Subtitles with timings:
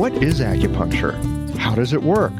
[0.00, 1.12] What is acupuncture?
[1.56, 2.32] How does it work?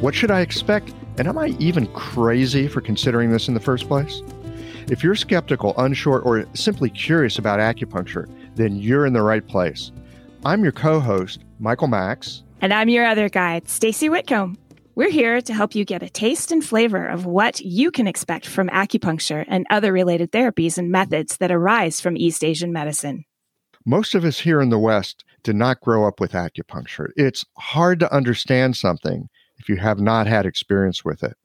[0.00, 0.94] What should I expect?
[1.16, 4.22] And am I even crazy for considering this in the first place?
[4.88, 9.90] If you're skeptical, unsure, or simply curious about acupuncture, then you're in the right place.
[10.44, 12.44] I'm your co host, Michael Max.
[12.60, 14.56] And I'm your other guide, Stacy Whitcomb.
[14.94, 18.46] We're here to help you get a taste and flavor of what you can expect
[18.46, 23.24] from acupuncture and other related therapies and methods that arise from East Asian medicine.
[23.84, 27.08] Most of us here in the West did not grow up with acupuncture.
[27.16, 29.28] It's hard to understand something
[29.58, 31.36] if you have not had experience with it.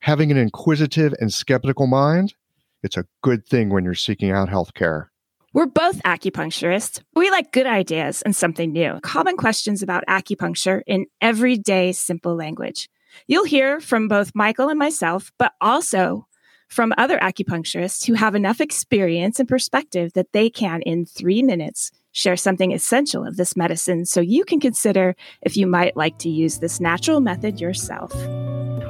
[0.00, 2.34] Having an inquisitive and skeptical mind,
[2.82, 5.10] it's a good thing when you're seeking out health care.
[5.52, 7.00] We're both acupuncturists.
[7.14, 9.00] We like good ideas and something new.
[9.02, 12.88] Common questions about acupuncture in everyday simple language.
[13.26, 16.26] You'll hear from both Michael and myself, but also
[16.68, 21.90] from other acupuncturists who have enough experience and perspective that they can, in three minutes,
[22.12, 26.28] share something essential of this medicine so you can consider if you might like to
[26.28, 28.12] use this natural method yourself.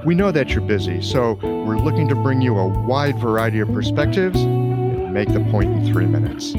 [0.05, 3.73] We know that you're busy, so we're looking to bring you a wide variety of
[3.73, 6.55] perspectives and make the point in three minutes.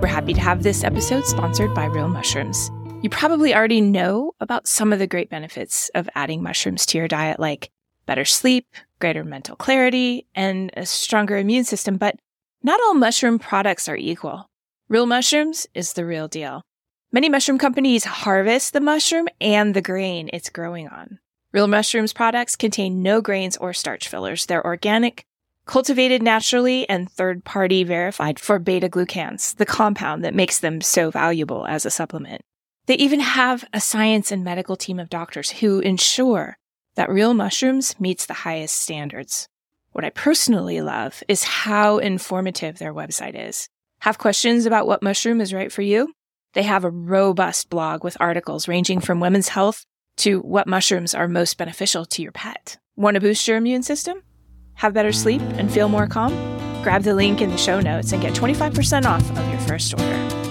[0.00, 2.70] We're happy to have this episode sponsored by Real Mushrooms.
[3.02, 7.06] You probably already know about some of the great benefits of adding mushrooms to your
[7.08, 7.70] diet, like
[8.06, 8.66] better sleep,
[9.00, 12.16] greater mental clarity, and a stronger immune system, but
[12.62, 14.46] not all mushroom products are equal.
[14.88, 16.62] Real mushrooms is the real deal.
[17.10, 21.18] Many mushroom companies harvest the mushroom and the grain it's growing on.
[21.52, 24.46] Real mushrooms products contain no grains or starch fillers.
[24.46, 25.24] They're organic,
[25.66, 31.10] cultivated naturally, and third party verified for beta glucans, the compound that makes them so
[31.10, 32.40] valuable as a supplement.
[32.86, 36.56] They even have a science and medical team of doctors who ensure
[36.94, 39.48] that real mushrooms meets the highest standards.
[39.92, 43.68] What I personally love is how informative their website is.
[44.00, 46.14] Have questions about what mushroom is right for you?
[46.54, 49.84] They have a robust blog with articles ranging from women's health
[50.18, 52.78] to what mushrooms are most beneficial to your pet.
[52.96, 54.22] Want to boost your immune system?
[54.74, 56.32] Have better sleep and feel more calm?
[56.82, 60.41] Grab the link in the show notes and get 25% off of your first order.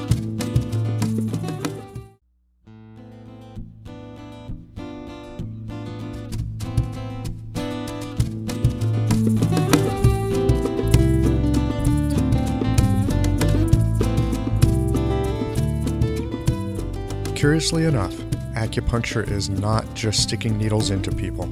[17.41, 18.13] Curiously enough,
[18.53, 21.49] acupuncture is not just sticking needles into people.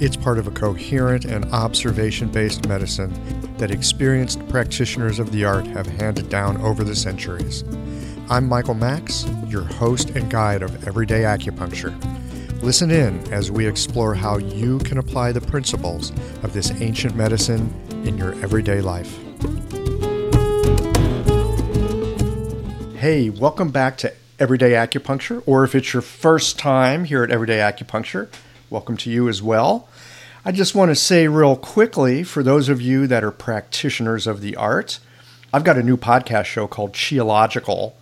[0.00, 3.12] It's part of a coherent and observation based medicine
[3.56, 7.64] that experienced practitioners of the art have handed down over the centuries.
[8.30, 11.92] I'm Michael Max, your host and guide of Everyday Acupuncture.
[12.62, 16.10] Listen in as we explore how you can apply the principles
[16.44, 17.74] of this ancient medicine
[18.06, 19.18] in your everyday life.
[22.96, 27.58] Hey, welcome back to Everyday Acupuncture, or if it's your first time here at Everyday
[27.58, 28.28] Acupuncture,
[28.70, 29.88] welcome to you as well.
[30.44, 34.40] I just want to say real quickly for those of you that are practitioners of
[34.40, 34.98] the art,
[35.54, 37.92] I've got a new podcast show called Qiological.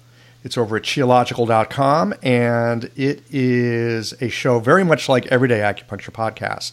[0.42, 6.72] It's over at qiological.com, and it is a show very much like Everyday Acupuncture Podcast,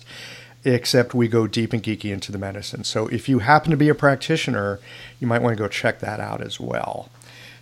[0.64, 2.86] except we go deep and geeky into the medicine.
[2.86, 4.80] So if you happen to be a practitioner,
[5.20, 7.10] you might want to go check that out as well.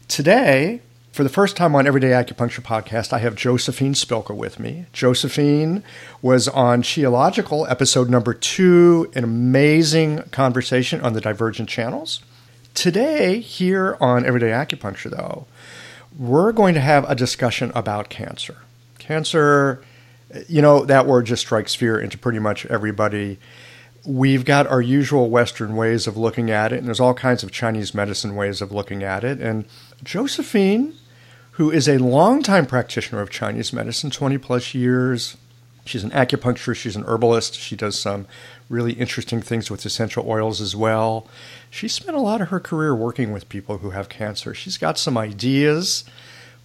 [0.07, 0.81] Today,
[1.15, 4.87] for the first time on Everyday Acupuncture Podcast, I have Josephine Spilker with me.
[4.91, 5.81] Josephine
[6.21, 12.21] was on Qiological, episode number two, an amazing conversation on the divergent channels.
[12.73, 15.47] Today, here on Everyday Acupuncture, though,
[16.19, 18.57] we're going to have a discussion about cancer.
[18.99, 19.81] Cancer,
[20.49, 23.39] you know, that word just strikes fear into pretty much everybody.
[24.05, 27.53] We've got our usual Western ways of looking at it, and there's all kinds of
[27.53, 29.39] Chinese medicine ways of looking at it.
[29.39, 29.63] And
[30.03, 30.93] Josephine
[31.55, 35.37] who is a longtime practitioner of Chinese medicine, 20 plus years.
[35.85, 38.27] She's an acupuncturist, she's an herbalist, she does some
[38.69, 41.27] really interesting things with essential oils as well.
[41.69, 44.53] She spent a lot of her career working with people who have cancer.
[44.53, 46.03] She's got some ideas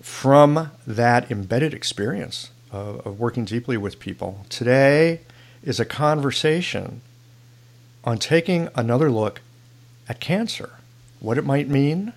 [0.02, 4.44] from that embedded experience of, of working deeply with people.
[4.48, 5.20] Today
[5.62, 7.00] is a conversation
[8.02, 9.40] on taking another look
[10.08, 10.70] at cancer,
[11.20, 12.12] what it might mean,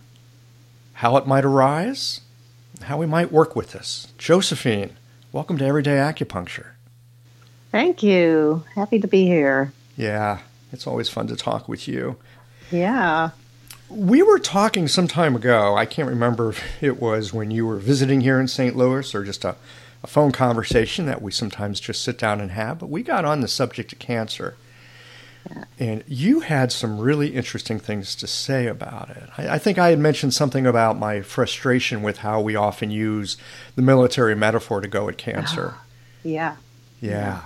[0.94, 2.22] how it might arise,
[2.84, 4.08] how we might work with this.
[4.18, 4.98] Josephine,
[5.32, 6.72] welcome to Everyday Acupuncture.
[7.72, 8.64] Thank you.
[8.76, 9.72] Happy to be here.
[9.96, 10.40] Yeah,
[10.72, 12.18] it's always fun to talk with you.
[12.72, 13.32] Yeah.
[13.90, 15.76] We were talking some time ago.
[15.76, 18.76] I can't remember if it was when you were visiting here in St.
[18.76, 19.56] Louis or just a,
[20.04, 23.42] a phone conversation that we sometimes just sit down and have, but we got on
[23.42, 24.56] the subject of cancer.
[25.50, 25.64] Yeah.
[25.80, 29.24] And you had some really interesting things to say about it.
[29.38, 33.36] I, I, think I had mentioned something about my frustration with how we often use
[33.76, 35.76] the military metaphor to go at cancer.
[36.24, 36.56] yeah.
[37.02, 37.42] Yeah.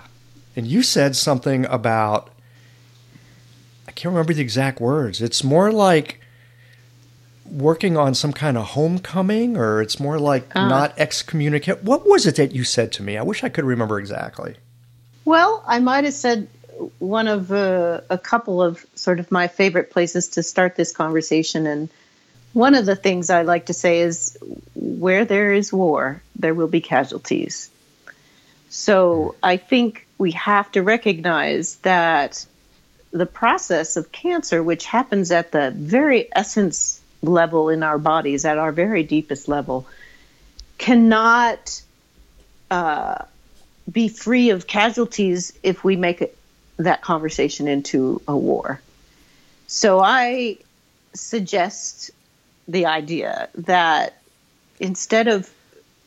[0.55, 2.29] And you said something about,
[3.87, 5.21] I can't remember the exact words.
[5.21, 6.21] It's more like
[7.49, 10.67] working on some kind of homecoming, or it's more like Uh.
[10.67, 11.83] not excommunicate.
[11.83, 13.17] What was it that you said to me?
[13.17, 14.55] I wish I could remember exactly.
[15.25, 16.47] Well, I might have said
[16.99, 21.67] one of uh, a couple of sort of my favorite places to start this conversation.
[21.67, 21.89] And
[22.53, 24.37] one of the things I like to say is
[24.75, 27.69] where there is war, there will be casualties.
[28.69, 32.45] So I think we have to recognize that
[33.11, 38.57] the process of cancer, which happens at the very essence level in our bodies, at
[38.57, 39.87] our very deepest level,
[40.77, 41.81] cannot
[42.69, 43.23] uh,
[43.91, 46.21] be free of casualties if we make
[46.77, 48.79] that conversation into a war.
[49.67, 50.57] So I
[51.13, 52.11] suggest
[52.67, 54.21] the idea that
[54.79, 55.49] instead of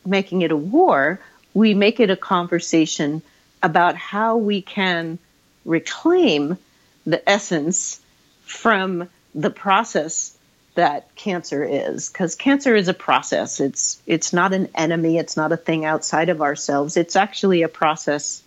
[0.05, 1.19] making it a war,
[1.53, 3.21] we make it a conversation
[3.61, 5.19] about how we can
[5.65, 6.57] reclaim
[7.05, 7.99] the essence
[8.43, 10.37] from the process
[10.75, 13.59] that cancer is because cancer is a process.
[13.59, 15.17] It's it's not an enemy.
[15.17, 16.95] It's not a thing outside of ourselves.
[16.95, 18.41] It's actually a process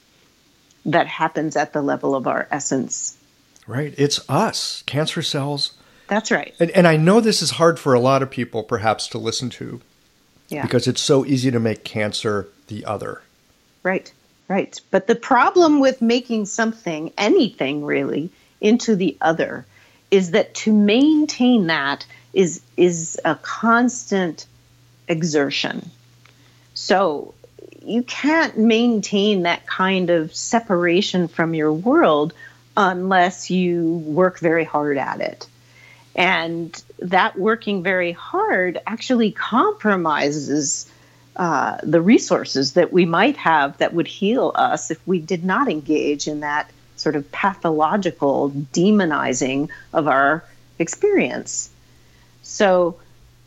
[0.86, 3.16] that happens at the level of our essence
[3.66, 3.94] Right.
[3.96, 5.72] It's us, cancer cells.
[6.06, 9.08] that's right And, and I know this is hard for a lot of people, perhaps,
[9.08, 9.80] to listen to
[10.48, 13.22] yeah because it's so easy to make cancer the other.
[13.82, 14.12] Right,
[14.48, 14.80] right.
[14.90, 19.66] But the problem with making something, anything really, into the other
[20.10, 24.46] is that to maintain that is is a constant
[25.08, 25.90] exertion.
[26.74, 27.33] So
[27.84, 32.32] you can't maintain that kind of separation from your world
[32.76, 35.46] unless you work very hard at it.
[36.14, 40.90] And that working very hard actually compromises
[41.36, 45.68] uh, the resources that we might have that would heal us if we did not
[45.68, 50.44] engage in that sort of pathological demonizing of our
[50.78, 51.70] experience.
[52.42, 53.00] So,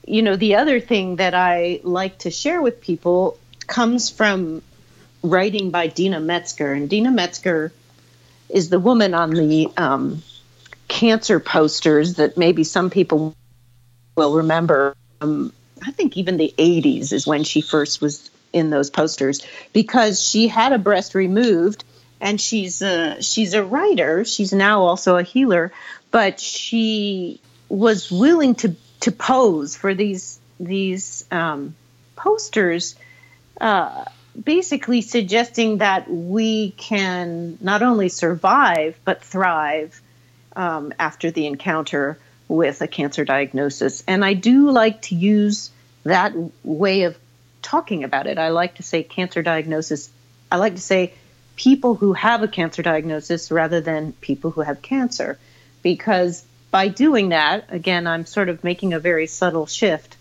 [0.06, 3.38] you know, the other thing that I like to share with people
[3.68, 4.62] comes from
[5.22, 6.74] writing by Deena Metzger.
[6.74, 7.72] And Deena Metzger
[8.50, 10.24] is the woman on the um,
[10.88, 13.36] cancer posters that maybe some people
[14.16, 14.96] will remember.
[15.22, 15.54] Um,
[15.86, 20.48] I think even the 80s is when she first was in those posters because she
[20.48, 21.84] had a breast removed
[22.20, 24.26] and she's a, she's a writer.
[24.26, 25.72] She's now also a healer,
[26.10, 31.76] but she was willing to to pose for these these um,
[32.16, 32.96] posters,
[33.60, 34.06] uh,
[34.42, 40.00] basically suggesting that we can not only survive but thrive
[40.56, 42.18] um, after the encounter
[42.48, 44.04] with a cancer diagnosis.
[44.08, 45.72] And I do like to use
[46.04, 46.34] that
[46.64, 47.18] way of
[47.62, 48.38] talking about it.
[48.38, 50.10] I like to say cancer diagnosis.
[50.52, 51.14] I like to say
[51.56, 55.38] people who have a cancer diagnosis rather than people who have cancer.
[55.82, 60.16] Because by doing that, again, I'm sort of making a very subtle shift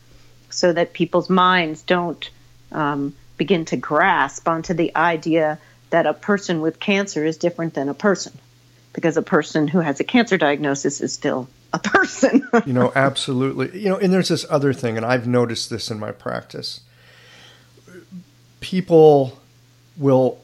[0.50, 2.29] so that people's minds don't
[2.73, 5.59] um, begin to grasp onto the idea
[5.91, 8.33] that a person with cancer is different than a person.
[8.93, 12.49] Because a person who has a cancer diagnosis is still a person.
[12.64, 13.78] You know, absolutely.
[13.78, 16.81] You know, and there's this other thing, and I've noticed this in my practice.
[18.61, 19.38] People
[19.97, 20.40] will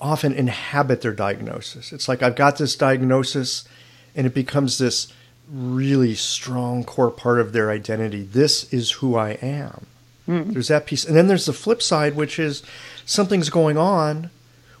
[0.00, 1.92] often inhabit their diagnosis.
[1.92, 3.68] It's like I've got this diagnosis,
[4.14, 5.12] and it becomes this
[5.50, 8.22] really strong core part of their identity.
[8.22, 9.86] This is who I am.
[10.26, 11.04] There's that piece.
[11.04, 12.62] And then there's the flip side, which is
[13.04, 14.30] something's going on.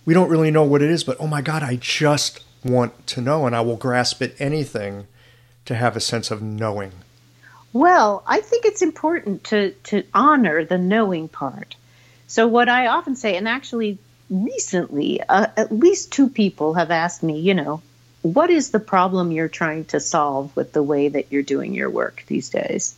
[0.04, 3.20] We don't really know what it is, but oh my God, I just want to
[3.20, 5.06] know, and I will grasp at anything
[5.64, 6.92] to have a sense of knowing.
[7.72, 11.76] Well, I think it's important to, to honor the knowing part.
[12.26, 13.98] So, what I often say, and actually
[14.30, 17.82] recently, uh, at least two people have asked me, you know,
[18.22, 21.90] what is the problem you're trying to solve with the way that you're doing your
[21.90, 22.94] work these days?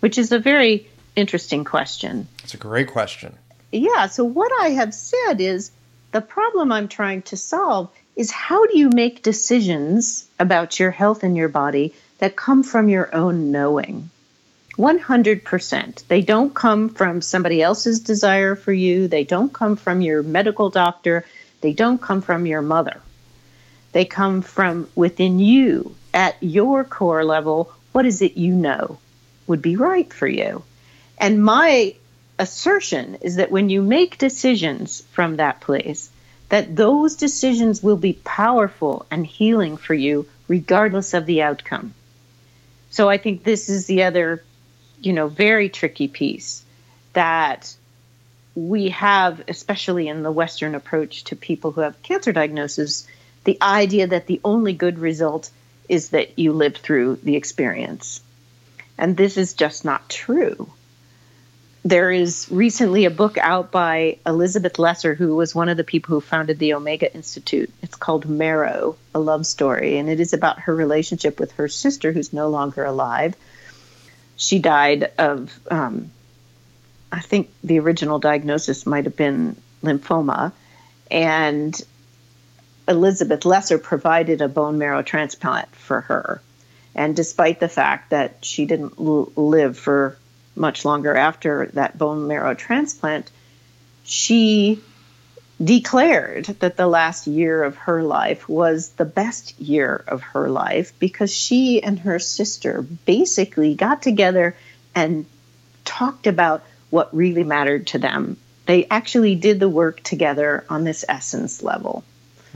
[0.00, 2.28] Which is a very interesting question.
[2.42, 3.36] It's a great question.
[3.70, 5.70] Yeah, so what I have said is
[6.12, 11.22] the problem I'm trying to solve is how do you make decisions about your health
[11.22, 14.10] and your body that come from your own knowing?
[14.76, 16.06] 100%.
[16.08, 19.08] They don't come from somebody else's desire for you.
[19.08, 21.24] They don't come from your medical doctor.
[21.60, 23.00] They don't come from your mother.
[23.92, 27.72] They come from within you at your core level.
[27.92, 28.98] What is it you know
[29.46, 30.62] would be right for you?
[31.18, 31.94] And my
[32.38, 36.10] assertion is that when you make decisions from that place,
[36.48, 41.94] that those decisions will be powerful and healing for you regardless of the outcome.
[42.90, 44.44] So I think this is the other,
[45.00, 46.62] you know, very tricky piece
[47.14, 47.74] that
[48.54, 53.06] we have, especially in the Western approach to people who have cancer diagnosis,
[53.44, 55.48] the idea that the only good result
[55.88, 58.20] is that you lived through the experience.
[58.98, 60.70] And this is just not true.
[61.84, 66.14] There is recently a book out by Elizabeth Lesser, who was one of the people
[66.14, 67.72] who founded the Omega Institute.
[67.82, 72.12] It's called Marrow, a love story, and it is about her relationship with her sister,
[72.12, 73.34] who's no longer alive.
[74.36, 76.12] She died of, um,
[77.10, 80.52] I think the original diagnosis might have been lymphoma,
[81.10, 81.80] and
[82.86, 86.40] Elizabeth Lesser provided a bone marrow transplant for her.
[86.94, 90.16] And despite the fact that she didn't l- live for
[90.54, 93.30] much longer after that bone marrow transplant,
[94.04, 94.80] she
[95.62, 100.92] declared that the last year of her life was the best year of her life
[100.98, 104.56] because she and her sister basically got together
[104.94, 105.24] and
[105.84, 108.36] talked about what really mattered to them.
[108.66, 112.04] They actually did the work together on this essence level.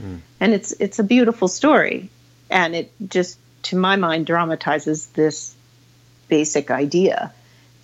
[0.01, 0.19] Mm.
[0.39, 2.09] And it's it's a beautiful story
[2.49, 5.55] and it just to my mind dramatizes this
[6.27, 7.33] basic idea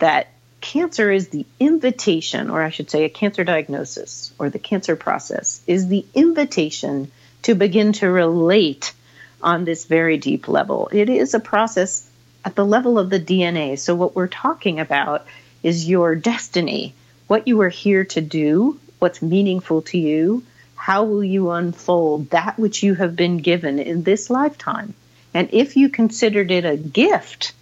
[0.03, 0.27] that
[0.59, 5.61] cancer is the invitation, or I should say, a cancer diagnosis or the cancer process
[5.65, 7.09] is the invitation
[7.43, 8.93] to begin to relate
[9.41, 10.89] on this very deep level.
[10.91, 12.05] It is a process
[12.43, 13.79] at the level of the DNA.
[13.79, 15.25] So, what we're talking about
[15.63, 16.93] is your destiny,
[17.27, 20.43] what you are here to do, what's meaningful to you,
[20.75, 24.95] how will you unfold that which you have been given in this lifetime.
[25.33, 27.53] And if you considered it a gift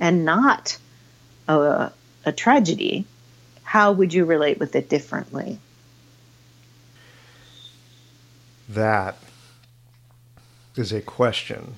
[0.00, 0.78] and not
[1.48, 1.92] a,
[2.24, 3.04] a tragedy,
[3.62, 5.58] how would you relate with it differently?
[8.68, 9.16] That
[10.76, 11.74] is a question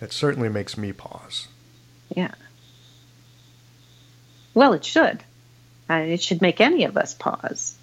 [0.00, 1.48] that certainly makes me pause.
[2.14, 2.34] Yeah.
[4.54, 5.22] Well, it should.
[5.88, 7.76] And it should make any of us pause.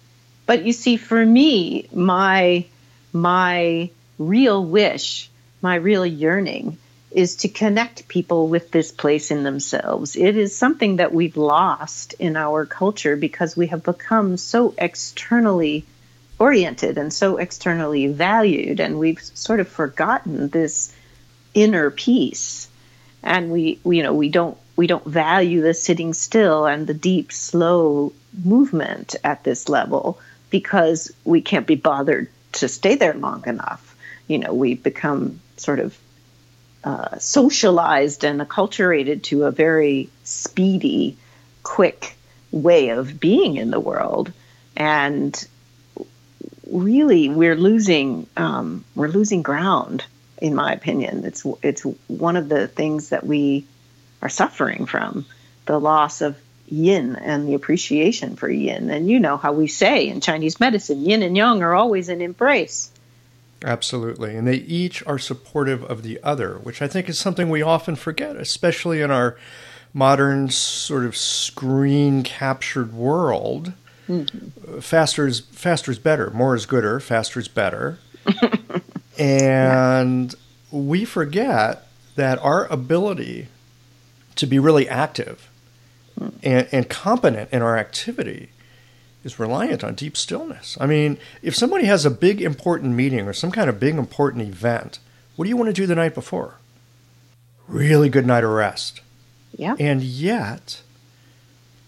[0.45, 2.65] But you see, for me, my
[3.11, 5.29] my real wish,
[5.61, 6.77] my real yearning
[7.15, 10.17] is to connect people with this place in themselves.
[10.17, 15.85] It is something that we've lost in our culture because we have become so externally
[16.37, 20.93] oriented and so externally valued, and we've sort of forgotten this
[21.53, 22.67] inner peace.
[23.23, 27.31] And we, you know, we don't we don't value the sitting still and the deep,
[27.31, 28.11] slow
[28.43, 30.19] movement at this level
[30.49, 33.95] because we can't be bothered to stay there long enough.
[34.27, 35.97] You know, we become sort of
[36.85, 41.17] uh, socialized and acculturated to a very speedy,
[41.63, 42.15] quick
[42.51, 44.31] way of being in the world,
[44.77, 45.47] and
[46.69, 50.05] really we're losing um, we're losing ground.
[50.37, 53.65] In my opinion, it's it's one of the things that we
[54.21, 55.25] are suffering from
[55.65, 56.37] the loss of
[56.67, 58.91] yin and the appreciation for yin.
[58.91, 62.21] And you know how we say in Chinese medicine, yin and yang are always an
[62.21, 62.91] embrace.
[63.65, 64.35] Absolutely.
[64.35, 67.95] And they each are supportive of the other, which I think is something we often
[67.95, 69.37] forget, especially in our
[69.91, 73.73] modern sort of screen captured world.
[74.07, 74.79] Mm-hmm.
[74.81, 76.29] Faster is faster is better.
[76.29, 76.99] More is gooder.
[76.99, 77.97] Faster is better.
[79.17, 80.37] and yeah.
[80.71, 83.47] we forget that our ability
[84.35, 85.49] to be really active
[86.19, 86.31] mm.
[86.43, 88.49] and, and competent in our activity
[89.25, 90.77] is reliant on deep stillness.
[90.79, 94.47] I mean, if somebody has a big important meeting or some kind of big important
[94.47, 94.99] event,
[95.35, 96.59] what do you want to do the night before?
[97.67, 99.01] Really good night of rest.
[99.57, 99.75] Yeah.
[99.79, 100.81] And yet,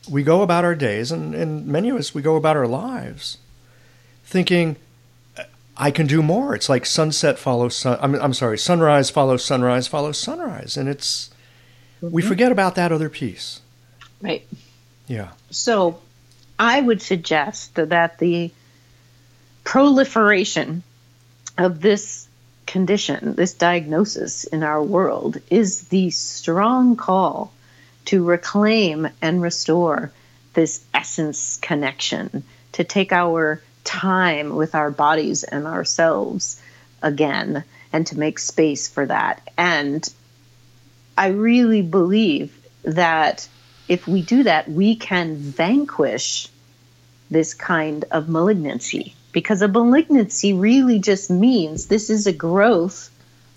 [0.09, 3.37] we go about our days, and, and many of us, we go about our lives
[4.25, 4.75] thinking,
[5.77, 6.55] I can do more.
[6.55, 7.99] It's like sunset follows sun.
[8.01, 10.75] I'm, I'm sorry, sunrise follows sunrise follows sunrise.
[10.75, 11.29] And it's,
[12.01, 12.11] mm-hmm.
[12.11, 13.61] we forget about that other piece.
[14.21, 14.47] Right.
[15.07, 15.29] Yeah.
[15.51, 15.99] So
[16.59, 18.51] I would suggest that the
[19.63, 20.83] proliferation
[21.57, 22.27] of this
[22.65, 27.51] condition, this diagnosis in our world, is the strong call
[28.05, 30.11] to reclaim and restore
[30.53, 36.61] this essence connection, to take our time with our bodies and ourselves
[37.01, 39.47] again, and to make space for that.
[39.57, 40.07] And
[41.17, 43.47] I really believe that
[43.87, 46.49] if we do that, we can vanquish
[47.29, 53.09] this kind of malignancy because a malignancy really just means this is a growth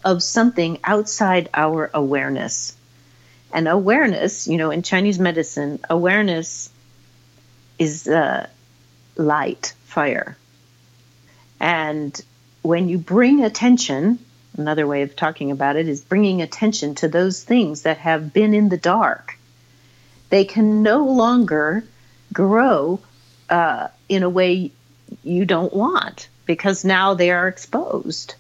[0.05, 2.77] of something outside our awareness.
[3.53, 6.71] And awareness, you know, in Chinese medicine, awareness
[7.79, 8.47] is uh,
[9.17, 10.37] light, fire.
[11.59, 12.19] And
[12.63, 14.19] when you bring attention,
[14.57, 18.55] another way of talking about it is bringing attention to those things that have been
[18.55, 19.39] in the dark,
[20.31, 21.85] they can no longer
[22.33, 23.01] grow
[23.49, 24.73] uh, in a way
[25.23, 28.35] you don't want because now they are exposed.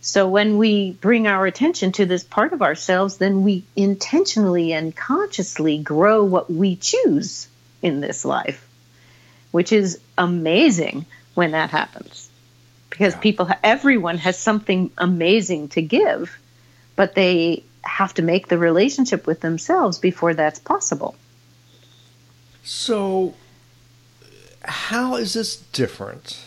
[0.00, 4.94] So when we bring our attention to this part of ourselves, then we intentionally and
[4.94, 7.48] consciously grow what we choose
[7.82, 8.66] in this life,
[9.50, 12.30] which is amazing when that happens.
[12.90, 13.20] Because yeah.
[13.20, 16.38] people, everyone has something amazing to give,
[16.96, 21.16] but they have to make the relationship with themselves before that's possible.
[22.62, 23.34] So,
[24.62, 26.38] how is this different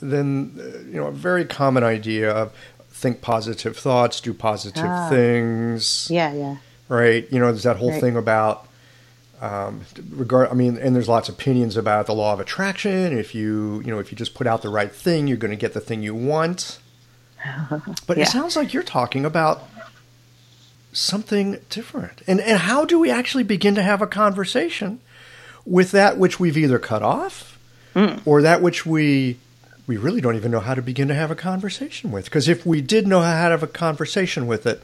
[0.00, 2.52] than you know a very common idea of
[2.90, 5.08] think positive thoughts, do positive ah.
[5.08, 6.08] things?
[6.10, 6.56] Yeah, yeah.
[6.88, 7.26] Right.
[7.32, 8.00] You know, there's that whole right.
[8.00, 8.68] thing about
[9.40, 10.50] um, regard.
[10.50, 13.16] I mean, and there's lots of opinions about the law of attraction.
[13.16, 15.56] If you you know if you just put out the right thing, you're going to
[15.56, 16.78] get the thing you want.
[18.06, 18.22] But yeah.
[18.22, 19.68] it sounds like you're talking about
[20.94, 22.22] something different.
[22.26, 25.00] And, and how do we actually begin to have a conversation
[25.66, 27.58] with that which we've either cut off
[27.94, 28.20] mm.
[28.24, 29.38] or that which we
[29.86, 32.24] we really don't even know how to begin to have a conversation with?
[32.24, 34.82] Because if we did know how to have a conversation with it,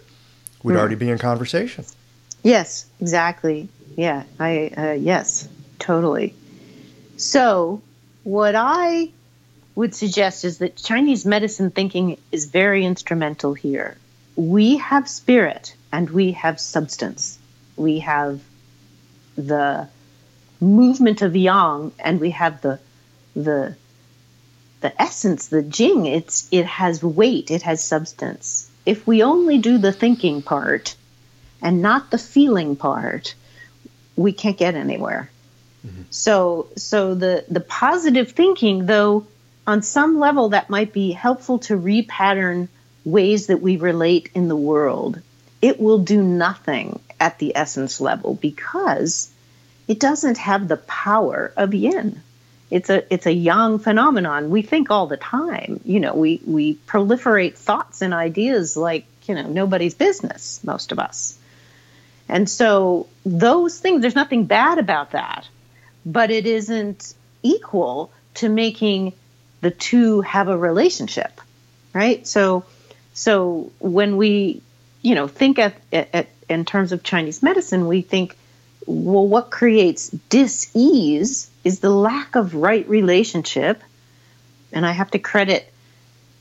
[0.62, 0.78] we'd mm.
[0.78, 1.84] already be in conversation.
[2.42, 3.68] Yes, exactly.
[3.96, 5.48] Yeah, I uh, yes,
[5.78, 6.34] totally.
[7.16, 7.82] So,
[8.24, 9.10] what I
[9.74, 13.96] would suggest is that Chinese medicine thinking is very instrumental here.
[14.36, 17.38] We have spirit and we have substance.
[17.76, 18.40] We have
[19.36, 19.88] the
[20.60, 22.78] movement of yang, and we have the
[23.34, 23.76] the
[24.80, 26.06] the essence, the jing.
[26.06, 28.70] It's it has weight, it has substance.
[28.86, 30.94] If we only do the thinking part
[31.62, 33.34] and not the feeling part,
[34.16, 35.30] we can't get anywhere.
[35.86, 36.02] Mm-hmm.
[36.10, 39.26] So so the the positive thinking, though,
[39.66, 42.68] on some level that might be helpful to repattern
[43.04, 45.20] ways that we relate in the world
[45.62, 49.30] it will do nothing at the essence level because
[49.86, 52.22] it doesn't have the power of yin.
[52.70, 54.50] It's a it's a yang phenomenon.
[54.50, 55.80] We think all the time.
[55.84, 60.62] You know, we we proliferate thoughts and ideas like you know nobody's business.
[60.62, 61.36] Most of us,
[62.28, 64.02] and so those things.
[64.02, 65.48] There's nothing bad about that,
[66.06, 69.14] but it isn't equal to making
[69.60, 71.40] the two have a relationship,
[71.92, 72.24] right?
[72.24, 72.64] So
[73.14, 74.62] so when we
[75.02, 78.36] you know, think at, at, in terms of Chinese medicine, we think,
[78.86, 83.82] well, what creates dis-ease is the lack of right relationship.
[84.72, 85.72] And I have to credit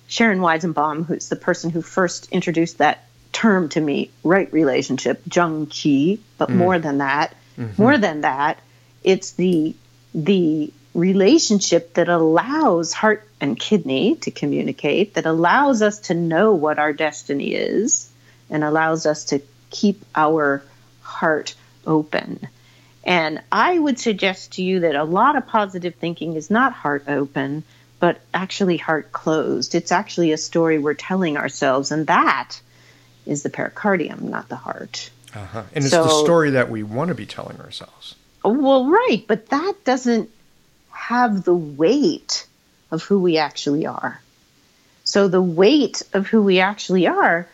[0.08, 5.67] Sharon Weizenbaum, who's the person who first introduced that term to me, right relationship, Zheng
[5.67, 6.19] Qi.
[6.38, 6.56] But mm.
[6.56, 7.82] more than that, mm-hmm.
[7.82, 8.60] more than that,
[9.04, 9.76] it's the
[10.13, 16.80] the relationship that allows heart and kidney to communicate, that allows us to know what
[16.80, 18.10] our destiny is,
[18.49, 20.63] and allows us to keep our
[21.01, 22.47] heart open.
[23.03, 27.05] And I would suggest to you that a lot of positive thinking is not heart
[27.07, 27.63] open,
[27.99, 29.75] but actually heart closed.
[29.75, 32.59] It's actually a story we're telling ourselves, and that
[33.25, 35.09] is the pericardium, not the heart.
[35.33, 35.63] Uh-huh.
[35.73, 38.15] And it's the story that we want to be telling ourselves.
[38.43, 40.29] Well, right, but that doesn't
[40.91, 42.47] have the weight
[42.91, 44.19] of who we actually are.
[45.03, 47.47] So the weight of who we actually are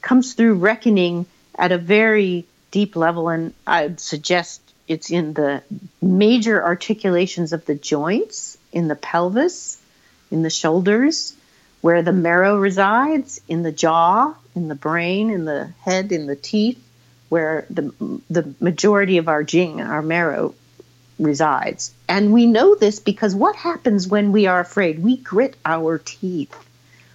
[0.00, 5.62] comes through reckoning at a very deep level, and I'd suggest it's in the
[6.00, 9.78] major articulations of the joints, in the pelvis,
[10.30, 11.34] in the shoulders,
[11.80, 16.36] where the marrow resides, in the jaw, in the brain, in the head, in the
[16.36, 16.82] teeth,
[17.28, 17.92] where the
[18.30, 20.54] the majority of our jing, our marrow,
[21.18, 21.92] resides.
[22.08, 25.02] And we know this because what happens when we are afraid?
[25.02, 26.54] We grit our teeth.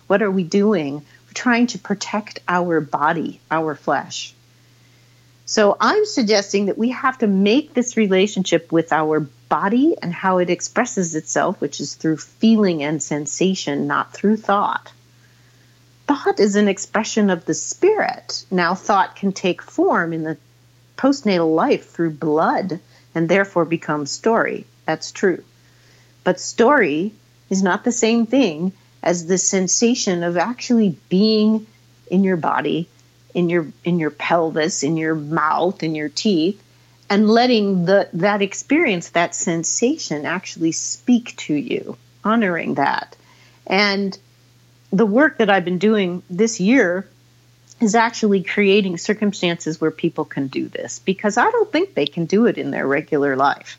[0.08, 1.04] What are we doing?
[1.34, 4.34] Trying to protect our body, our flesh.
[5.46, 9.20] So I'm suggesting that we have to make this relationship with our
[9.50, 14.92] body and how it expresses itself, which is through feeling and sensation, not through thought.
[16.08, 18.46] Thought is an expression of the spirit.
[18.50, 20.38] Now, thought can take form in the
[20.98, 22.80] postnatal life through blood
[23.14, 24.66] and therefore become story.
[24.86, 25.44] That's true.
[26.24, 27.14] But story
[27.50, 28.72] is not the same thing
[29.04, 31.68] as the sensation of actually being
[32.10, 32.88] in your body,
[33.34, 36.64] in your in your pelvis, in your mouth, in your teeth,
[37.10, 43.16] and letting the that experience, that sensation actually speak to you, honoring that.
[43.68, 44.18] And
[44.92, 47.08] the work that I've been doing this year
[47.82, 52.26] is actually creating circumstances where people can do this because I don't think they can
[52.26, 53.78] do it in their regular life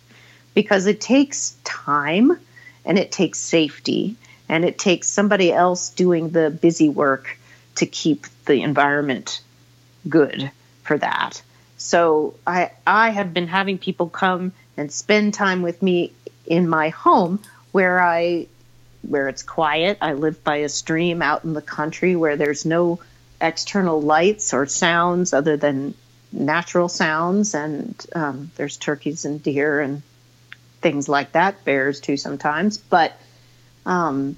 [0.53, 2.39] because it takes time
[2.85, 4.17] and it takes safety
[4.55, 7.37] and it takes somebody else doing the busy work
[7.75, 9.43] to keep the environment
[10.09, 10.49] good
[10.85, 11.43] for that.
[11.77, 16.13] So I I have been having people come and spend time with me
[16.47, 17.41] in my home
[17.73, 18.47] where I
[19.03, 19.99] where it's quiet.
[20.01, 23.01] I live by a stream out in the country where there's no
[23.41, 25.95] external lights or sounds other than
[26.31, 30.03] natural sounds and um, there's turkeys and deer and
[30.81, 33.13] things like that bears too sometimes but
[33.87, 34.37] um,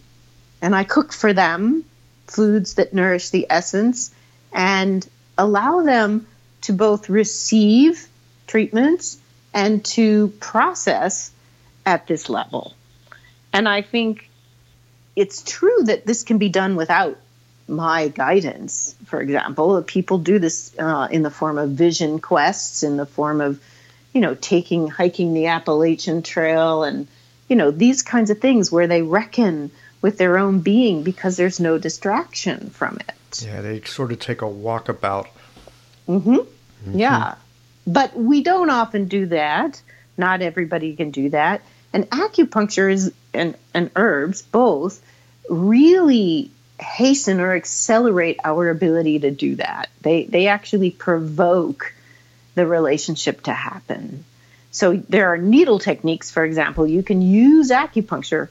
[0.61, 1.85] and i cook for them
[2.27, 4.13] foods that nourish the essence
[4.53, 5.07] and
[5.39, 6.27] allow them
[6.63, 8.09] to both receive
[8.47, 9.19] treatments
[9.55, 11.31] and to process
[11.85, 12.75] at this level.
[13.53, 14.29] And I think
[15.15, 17.17] it's true that this can be done without
[17.69, 19.83] my guidance, for example.
[19.83, 23.61] People do this uh, in the form of vision quests, in the form of,
[24.13, 27.07] you know, taking, hiking the Appalachian Trail and,
[27.49, 29.71] you know, these kinds of things where they reckon
[30.07, 33.43] with their own being because there's no distraction from it.
[33.43, 35.27] Yeah, they sort of take a walkabout.
[36.07, 36.37] Mm-hmm.
[36.37, 36.97] mm-hmm.
[36.97, 37.35] Yeah.
[37.89, 39.83] But we don't often do that.
[40.17, 41.61] Not everybody can do that.
[41.93, 45.05] And acupuncture is and, and herbs both
[45.51, 49.89] really hasten or accelerate our ability to do that.
[50.03, 51.93] They they actually provoke
[52.55, 54.25] the relationship to happen.
[54.71, 56.87] So there are needle techniques, for example.
[56.87, 58.51] You can use acupuncture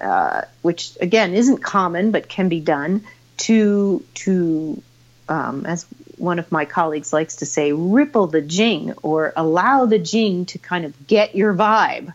[0.00, 3.04] uh, which again isn't common but can be done
[3.38, 4.82] to to
[5.28, 5.86] um, as
[6.20, 10.58] one of my colleagues likes to say, ripple the jing or allow the jing to
[10.58, 12.12] kind of get your vibe.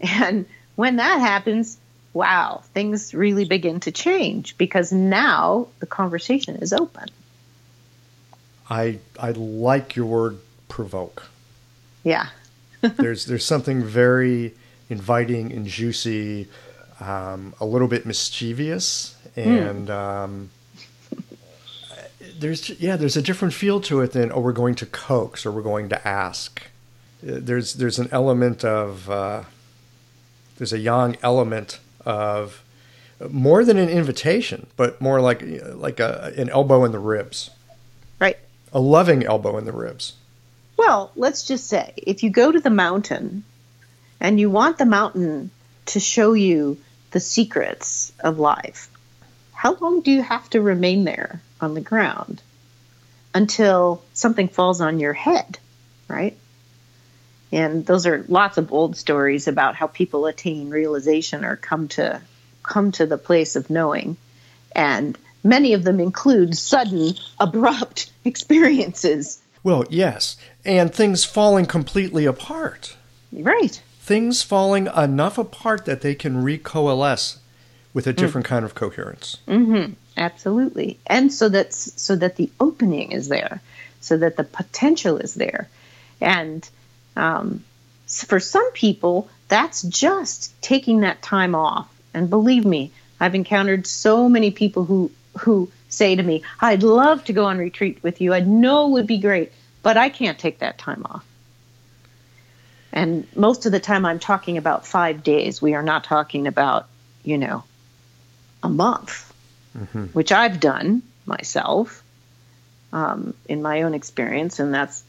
[0.00, 1.76] And when that happens,
[2.12, 7.08] wow, things really begin to change because now the conversation is open.
[8.70, 11.28] I I like your word provoke.
[12.04, 12.28] Yeah.
[12.80, 14.54] there's there's something very
[14.88, 16.48] inviting and juicy
[17.00, 19.90] um, a little bit mischievous, and mm.
[19.90, 20.50] um,
[22.38, 25.52] there's yeah, there's a different feel to it than oh, we're going to coax or
[25.52, 26.62] we're going to ask.
[27.22, 29.44] Uh, there's there's an element of uh,
[30.56, 32.62] there's a yang element of
[33.30, 35.42] more than an invitation, but more like
[35.74, 37.50] like a, an elbow in the ribs.
[38.20, 38.38] Right.
[38.72, 40.14] A loving elbow in the ribs.
[40.76, 43.44] Well, let's just say if you go to the mountain
[44.20, 45.50] and you want the mountain
[45.86, 46.78] to show you
[47.10, 48.88] the secrets of life.
[49.52, 52.42] How long do you have to remain there on the ground
[53.34, 55.58] until something falls on your head,
[56.06, 56.36] right?
[57.50, 62.20] And those are lots of old stories about how people attain realization or come to
[62.62, 64.16] come to the place of knowing.
[64.72, 69.40] And many of them include sudden, abrupt experiences.
[69.62, 72.96] Well, yes, and things falling completely apart.
[73.32, 77.36] Right things falling enough apart that they can recoalesce
[77.92, 78.50] with a different mm.
[78.50, 79.36] kind of coherence.
[79.46, 79.92] Mm-hmm.
[80.16, 83.60] Absolutely, and so that so that the opening is there,
[84.00, 85.68] so that the potential is there,
[86.20, 86.68] and
[87.16, 87.62] um,
[88.06, 91.88] for some people, that's just taking that time off.
[92.14, 92.90] And believe me,
[93.20, 97.58] I've encountered so many people who who say to me, "I'd love to go on
[97.58, 98.32] retreat with you.
[98.32, 101.27] I know it would be great, but I can't take that time off."
[102.92, 105.60] And most of the time, I'm talking about five days.
[105.60, 106.86] We are not talking about,
[107.22, 107.64] you know,
[108.62, 109.32] a month,
[109.76, 110.06] mm-hmm.
[110.06, 112.02] which I've done myself
[112.92, 114.58] um, in my own experience.
[114.58, 115.04] And that's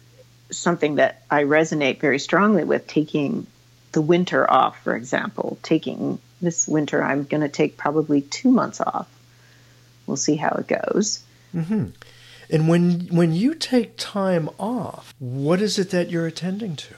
[0.51, 3.47] something that I resonate very strongly with taking
[3.91, 5.57] the winter off, for example.
[5.63, 9.07] Taking this winter, I'm going to take probably two months off.
[10.05, 11.23] We'll see how it goes.
[11.55, 11.85] Mm-hmm.
[12.51, 16.95] And when when you take time off, what is it that you're attending to?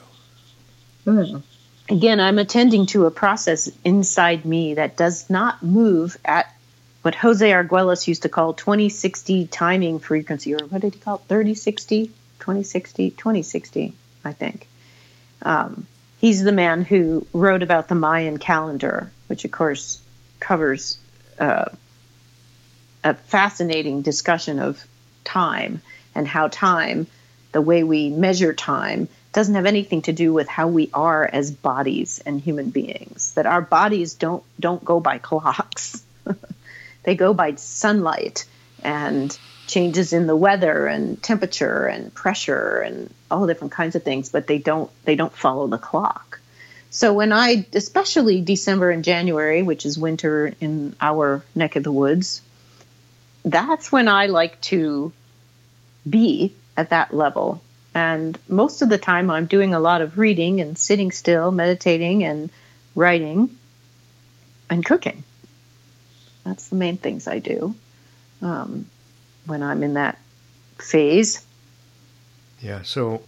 [1.06, 1.42] Mm.
[1.88, 6.54] Again, I'm attending to a process inside me that does not move at
[7.02, 11.22] what Jose Arguelles used to call 2060 timing frequency, or what did he call it?
[11.28, 12.06] 3060?
[12.38, 13.10] 2060?
[13.10, 13.92] 2060,
[14.24, 14.68] I think.
[15.42, 15.86] Um,
[16.18, 20.00] he's the man who wrote about the Mayan calendar, which, of course,
[20.38, 20.98] covers
[21.40, 21.66] uh,
[23.02, 24.84] a fascinating discussion of
[25.24, 25.82] time
[26.14, 27.08] and how time,
[27.50, 31.50] the way we measure time, doesn't have anything to do with how we are as
[31.50, 36.02] bodies and human beings that our bodies don't don't go by clocks.
[37.04, 38.44] They go by sunlight
[38.84, 44.28] and changes in the weather and temperature and pressure and all different kinds of things
[44.28, 46.40] but they don't they don't follow the clock.
[46.90, 51.92] So when i especially december and january which is winter in our neck of the
[51.92, 52.42] woods
[53.44, 55.12] that's when i like to
[56.08, 57.62] be at that level
[57.94, 62.24] and most of the time, I'm doing a lot of reading and sitting still, meditating
[62.24, 62.50] and
[62.94, 63.56] writing.
[64.72, 65.22] and cooking.
[66.44, 67.74] That's the main things I do
[68.40, 68.86] um,
[69.46, 70.18] when I'm in that
[70.78, 71.44] phase.
[72.60, 73.22] Yeah, so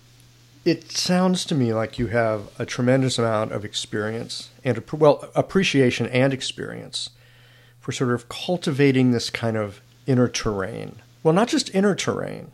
[0.64, 6.06] it sounds to me like you have a tremendous amount of experience and, well, appreciation
[6.06, 7.10] and experience
[7.80, 10.96] for sort of cultivating this kind of inner terrain.
[11.22, 12.52] Well, not just inner terrain,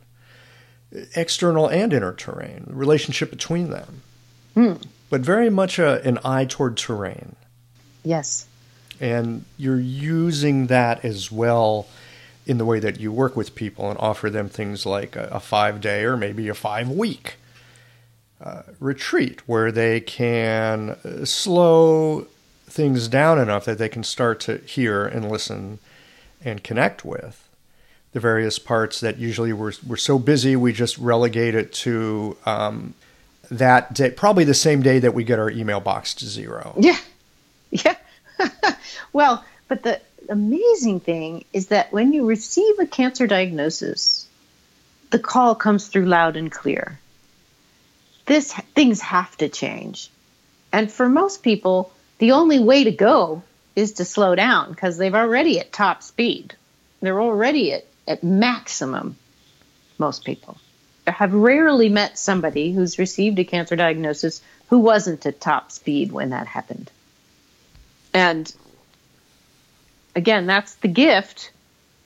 [1.14, 4.02] external and inner terrain, the relationship between them,
[4.54, 4.74] Hmm.
[5.08, 7.36] but very much a, an eye toward terrain.
[8.04, 8.46] Yes.
[9.00, 11.86] And you're using that as well
[12.46, 15.40] in the way that you work with people and offer them things like a, a
[15.40, 17.36] five day or maybe a five week
[18.40, 22.26] uh, retreat where they can uh, slow
[22.66, 25.78] things down enough that they can start to hear and listen
[26.42, 27.48] and connect with
[28.12, 32.94] the various parts that usually we're, we're so busy we just relegate it to um,
[33.50, 36.74] that day, probably the same day that we get our email box to zero.
[36.78, 36.98] Yeah.
[37.72, 37.94] Yeah.
[39.12, 44.26] well, but the amazing thing is that when you receive a cancer diagnosis,
[45.10, 46.98] the call comes through loud and clear.
[48.26, 50.10] This things have to change.
[50.72, 53.42] And for most people, the only way to go
[53.76, 56.54] is to slow down because they've already at top speed.
[57.00, 59.16] They're already at, at maximum,
[59.98, 60.58] most people.
[61.06, 66.12] I have rarely met somebody who's received a cancer diagnosis who wasn't at top speed
[66.12, 66.90] when that happened.
[68.12, 68.52] And
[70.14, 71.52] again, that's the gift.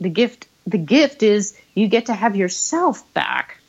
[0.00, 3.60] The gift the gift is you get to have yourself back.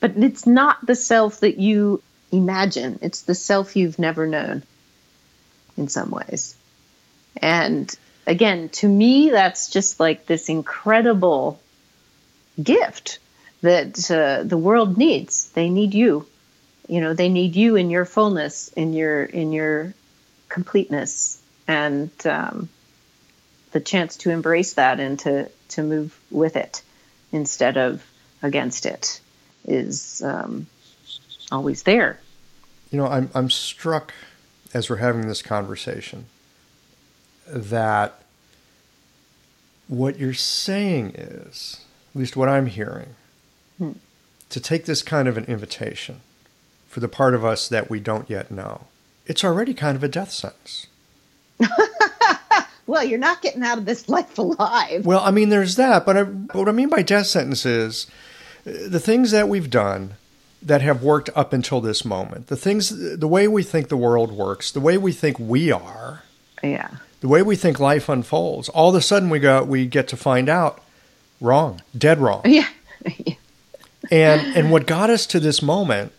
[0.00, 2.02] But it's not the self that you
[2.32, 2.98] imagine.
[3.02, 4.62] It's the self you've never known
[5.76, 6.56] in some ways.
[7.36, 7.94] And
[8.26, 11.60] again, to me that's just like this incredible
[12.62, 13.18] gift
[13.62, 15.50] that uh, the world needs.
[15.50, 16.26] They need you.
[16.88, 19.94] You know, they need you in your fullness, in your in your
[20.48, 22.68] completeness, and um,
[23.72, 26.82] the chance to embrace that and to to move with it
[27.32, 28.04] instead of
[28.42, 29.20] against it
[29.64, 30.66] is um,
[31.52, 32.18] always there.
[32.90, 34.12] You know, I'm I'm struck
[34.74, 36.26] as we're having this conversation
[37.52, 38.22] that
[39.88, 41.80] what you're saying is,
[42.14, 43.14] at least what I'm hearing,
[43.78, 43.92] Hmm.
[44.50, 46.20] to take this kind of an invitation
[46.88, 48.82] for the part of us that we don't yet know.
[49.26, 50.86] It's already kind of a death sentence.
[52.86, 55.06] Well, you're not getting out of this life alive.
[55.06, 58.08] Well, I mean, there's that, but I, what I mean by death sentence is
[58.66, 60.14] uh, the things that we've done
[60.60, 64.32] that have worked up until this moment, the things, the way we think the world
[64.32, 66.24] works, the way we think we are,
[66.64, 66.90] Yeah.
[67.20, 68.68] The way we think life unfolds.
[68.70, 70.80] All of a sudden, we go, we get to find out
[71.40, 72.68] wrong, dead wrong, Yeah.
[74.10, 76.12] and and what got us to this moment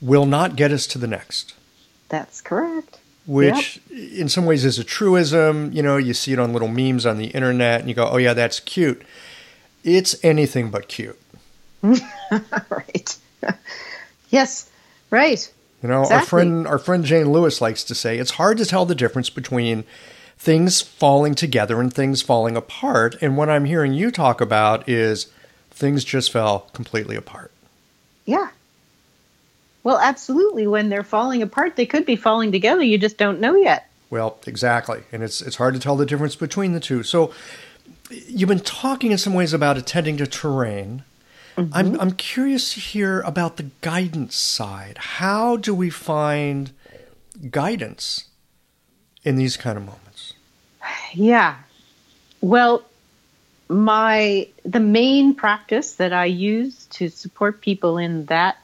[0.00, 1.54] will not get us to the next.
[2.08, 2.98] That's correct.
[3.26, 5.72] which in some ways is a truism.
[5.72, 8.16] You know, you see it on little memes on the internet and you go, oh,
[8.16, 9.02] yeah, that's cute.
[9.84, 11.18] It's anything but cute.
[11.82, 13.16] right.
[14.30, 14.68] yes.
[15.10, 15.52] Right.
[15.82, 18.84] You know, our friend our friend Jane Lewis likes to say it's hard to tell
[18.84, 19.84] the difference between
[20.40, 23.14] things falling together and things falling apart.
[23.20, 25.26] And what I'm hearing you talk about is
[25.70, 27.52] things just fell completely apart.
[28.24, 28.48] Yeah.
[29.84, 30.66] Well, absolutely.
[30.66, 32.82] When they're falling apart, they could be falling together.
[32.82, 33.90] You just don't know yet.
[34.08, 35.02] Well, exactly.
[35.12, 37.02] And it's it's hard to tell the difference between the two.
[37.02, 37.34] So
[38.10, 41.04] you've been talking in some ways about attending to terrain.
[41.58, 41.74] Mm-hmm.
[41.74, 44.96] I'm I'm curious to hear about the guidance side.
[44.98, 46.72] How do we find
[47.50, 48.28] guidance
[49.22, 50.09] in these kind of moments?
[51.14, 51.56] Yeah.
[52.40, 52.84] Well,
[53.68, 58.58] my the main practice that I use to support people in that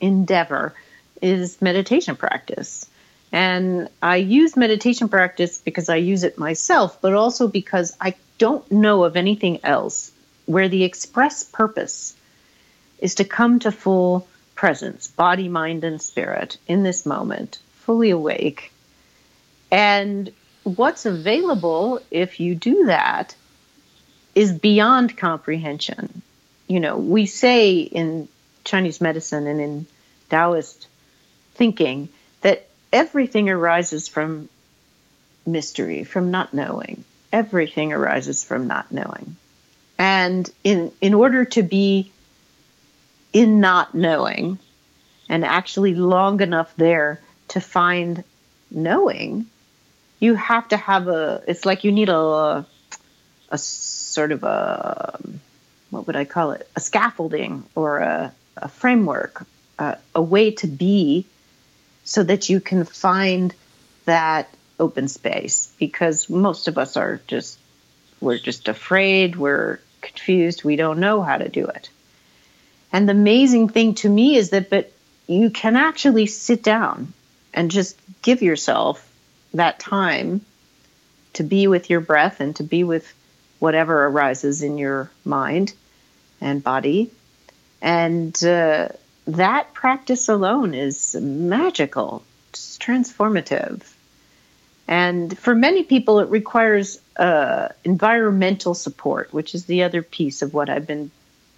[0.00, 0.74] endeavor
[1.20, 2.86] is meditation practice.
[3.32, 8.70] And I use meditation practice because I use it myself, but also because I don't
[8.70, 10.12] know of anything else
[10.46, 12.14] where the express purpose
[12.98, 18.72] is to come to full presence, body, mind, and spirit in this moment, fully awake.
[19.70, 20.32] And
[20.66, 23.36] what's available if you do that
[24.34, 26.22] is beyond comprehension.
[26.66, 28.28] You know, we say in
[28.64, 29.86] Chinese medicine and in
[30.28, 30.88] Taoist
[31.54, 32.08] thinking
[32.40, 34.48] that everything arises from
[35.46, 37.04] mystery, from not knowing.
[37.32, 39.36] Everything arises from not knowing.
[39.98, 42.10] And in in order to be
[43.32, 44.58] in not knowing
[45.28, 48.24] and actually long enough there to find
[48.70, 49.46] knowing,
[50.18, 52.66] you have to have a it's like you need a
[53.50, 55.18] a sort of a
[55.90, 56.68] what would I call it?
[56.76, 59.46] A scaffolding or a, a framework,
[59.78, 61.26] uh, a way to be
[62.04, 63.54] so that you can find
[64.04, 64.48] that
[64.78, 67.58] open space because most of us are just
[68.20, 71.90] we're just afraid, we're confused, we don't know how to do it.
[72.92, 74.92] And the amazing thing to me is that but
[75.26, 77.12] you can actually sit down
[77.52, 79.05] and just give yourself
[79.56, 80.44] that time
[81.34, 83.12] to be with your breath and to be with
[83.58, 85.72] whatever arises in your mind
[86.40, 87.10] and body.
[87.80, 88.88] And uh,
[89.26, 93.82] that practice alone is magical, it's transformative.
[94.88, 100.54] And for many people, it requires uh, environmental support, which is the other piece of
[100.54, 101.10] what I've been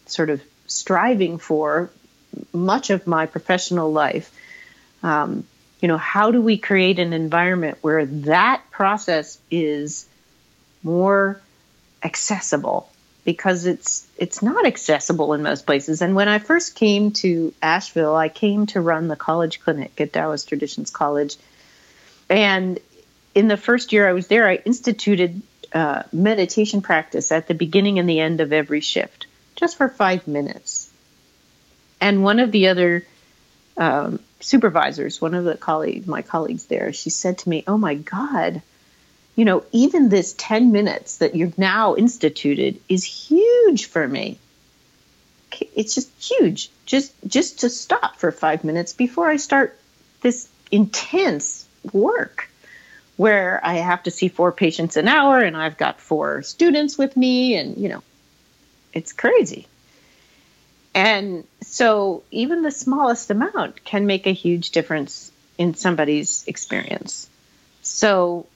[0.06, 1.90] sort of striving for
[2.52, 4.34] much of my professional life.
[5.02, 5.46] Um,
[5.80, 10.06] you know, how do we create an environment where that process is
[10.82, 11.40] more
[12.02, 12.90] accessible?
[13.24, 16.02] Because it's it's not accessible in most places.
[16.02, 20.12] And when I first came to Asheville, I came to run the college clinic at
[20.12, 21.36] Daoist Traditions College,
[22.28, 22.78] and
[23.34, 27.98] in the first year I was there, I instituted uh, meditation practice at the beginning
[27.98, 30.90] and the end of every shift, just for five minutes.
[32.00, 33.04] And one of the other
[33.76, 37.94] um, supervisors, one of the colleagues, my colleagues there, she said to me, "Oh my
[37.94, 38.62] God."
[39.36, 44.38] You know, even this 10 minutes that you've now instituted is huge for me.
[45.76, 46.70] It's just huge.
[46.86, 49.78] Just just to stop for 5 minutes before I start
[50.22, 52.48] this intense work
[53.16, 57.16] where I have to see four patients an hour and I've got four students with
[57.16, 58.02] me and you know
[58.92, 59.66] it's crazy.
[60.98, 67.30] And so even the smallest amount can make a huge difference in somebody's experience.
[67.82, 68.46] So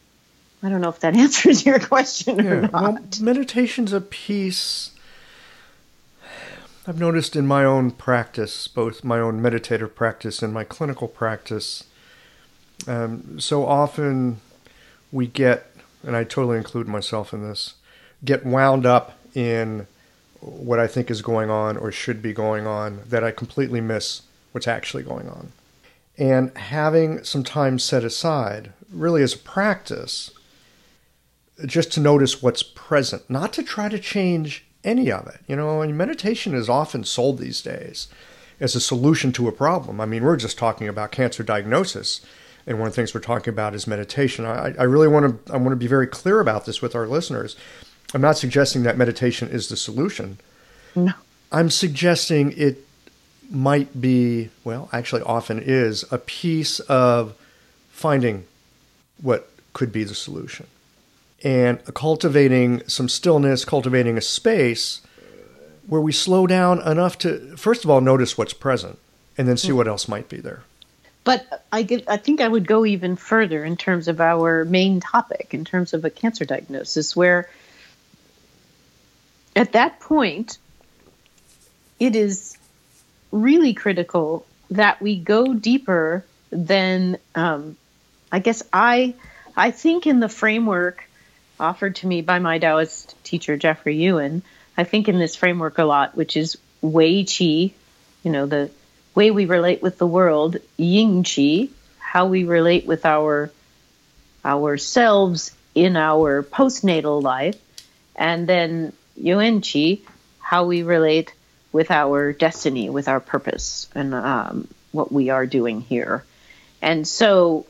[0.60, 2.72] I don't know if that answers your question or not.
[2.72, 4.90] Well, meditation's a piece
[6.84, 11.84] I've noticed in my own practice, both my own meditative practice and my clinical practice.
[12.88, 14.40] Um, so often
[15.12, 15.70] we get,
[16.02, 17.74] and I totally include myself in this,
[18.24, 19.86] get wound up in
[20.42, 24.22] what I think is going on or should be going on that I completely miss
[24.52, 25.52] what's actually going on.
[26.18, 30.30] And having some time set aside, really as a practice,
[31.64, 35.40] just to notice what's present, not to try to change any of it.
[35.46, 38.08] You know, and meditation is often sold these days
[38.60, 40.00] as a solution to a problem.
[40.00, 42.20] I mean, we're just talking about cancer diagnosis
[42.66, 44.44] and one of the things we're talking about is meditation.
[44.44, 47.06] I, I really want to I want to be very clear about this with our
[47.06, 47.56] listeners.
[48.14, 50.38] I'm not suggesting that meditation is the solution.
[50.94, 51.12] No.
[51.50, 52.78] I'm suggesting it
[53.50, 57.34] might be, well, actually often is a piece of
[57.90, 58.44] finding
[59.20, 60.66] what could be the solution.
[61.44, 65.02] And cultivating some stillness, cultivating a space
[65.86, 68.98] where we slow down enough to first of all notice what's present
[69.36, 69.76] and then see mm.
[69.76, 70.62] what else might be there.
[71.24, 75.00] But I, get, I think I would go even further in terms of our main
[75.00, 77.48] topic, in terms of a cancer diagnosis, where
[79.54, 80.58] at that point,
[82.00, 82.56] it is
[83.30, 87.76] really critical that we go deeper than, um,
[88.30, 89.14] I guess, I,
[89.56, 91.08] I think in the framework
[91.60, 94.42] offered to me by my Taoist teacher, Jeffrey Yuen,
[94.76, 97.72] I think in this framework a lot, which is Wei Qi,
[98.22, 98.70] you know, the
[99.14, 103.50] way we relate with the world, Ying Qi, how we relate with our
[104.44, 107.56] ourselves in our postnatal life,
[108.16, 110.00] and then Yuan Qi,
[110.38, 111.34] how we relate
[111.72, 116.24] with our destiny, with our purpose, and um, what we are doing here.
[116.80, 117.66] And so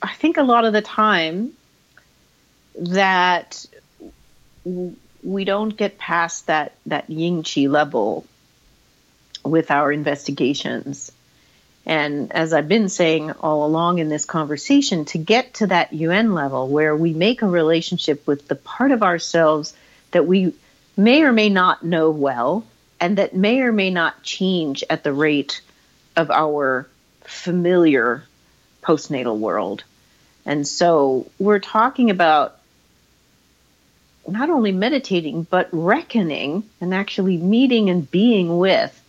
[0.00, 1.52] I think a lot of the time
[2.76, 3.66] that
[5.22, 8.24] we don't get past that, that Ying Qi level
[9.44, 11.12] with our investigations.
[11.86, 16.34] And as I've been saying all along in this conversation, to get to that Yuan
[16.34, 19.74] level where we make a relationship with the part of ourselves
[20.12, 20.54] that we
[20.96, 22.64] may or may not know well,
[23.00, 25.62] and that may or may not change at the rate
[26.16, 26.86] of our
[27.22, 28.24] familiar
[28.82, 29.84] postnatal world.
[30.44, 32.58] And so we're talking about
[34.28, 38.99] not only meditating, but reckoning and actually meeting and being with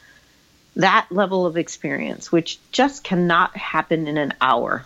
[0.75, 4.85] that level of experience, which just cannot happen in an hour.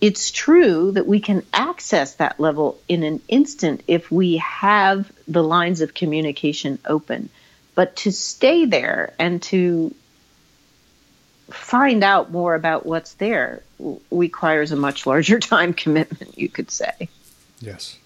[0.00, 5.44] It's true that we can access that level in an instant if we have the
[5.44, 7.28] lines of communication open.
[7.74, 9.94] But to stay there and to
[11.50, 13.62] find out more about what's there
[14.10, 17.08] requires a much larger time commitment, you could say.
[17.60, 17.98] Yes.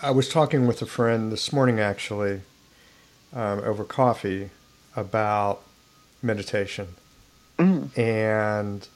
[0.00, 2.40] I was talking with a friend this morning, actually,
[3.32, 4.50] um, over coffee,
[4.96, 5.62] about
[6.22, 6.88] meditation.
[7.58, 7.96] Mm.
[7.98, 8.88] And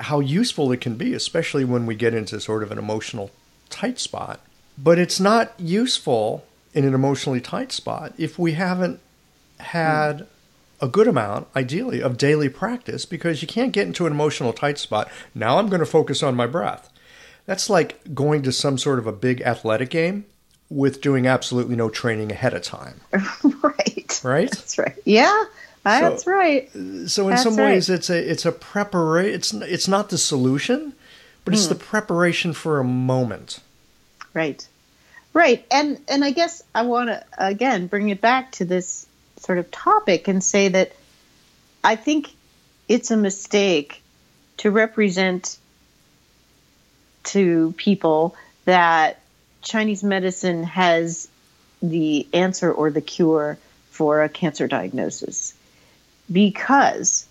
[0.00, 3.30] how useful it can be, especially when we get into sort of an emotional
[3.68, 4.40] tight spot.
[4.78, 9.00] But it's not useful in an emotionally tight spot if we haven't
[9.58, 10.26] had
[10.80, 14.78] a good amount, ideally, of daily practice because you can't get into an emotional tight
[14.78, 15.10] spot.
[15.34, 16.90] Now I'm going to focus on my breath.
[17.46, 20.24] That's like going to some sort of a big athletic game
[20.70, 23.00] with doing absolutely no training ahead of time.
[23.62, 24.20] right.
[24.24, 24.50] Right?
[24.50, 24.96] That's right.
[25.04, 25.44] Yeah.
[25.84, 26.70] That's so, right.
[26.72, 27.98] So in That's some ways right.
[27.98, 30.92] it's a it's a preparation it's it's not the solution,
[31.44, 31.70] but it's Hmm.
[31.70, 33.60] the preparation for a moment.
[34.32, 34.66] Right.
[35.34, 35.64] Right.
[35.70, 39.06] And and I guess I want to again bring it back to this
[39.38, 40.92] sort of topic and say that
[41.82, 42.30] I think
[42.88, 44.02] it's a mistake
[44.58, 45.58] to represent
[47.24, 49.20] to people that
[49.62, 51.28] Chinese medicine has
[51.82, 53.58] the answer or the cure
[53.90, 55.54] for a cancer diagnosis.
[56.32, 57.26] Because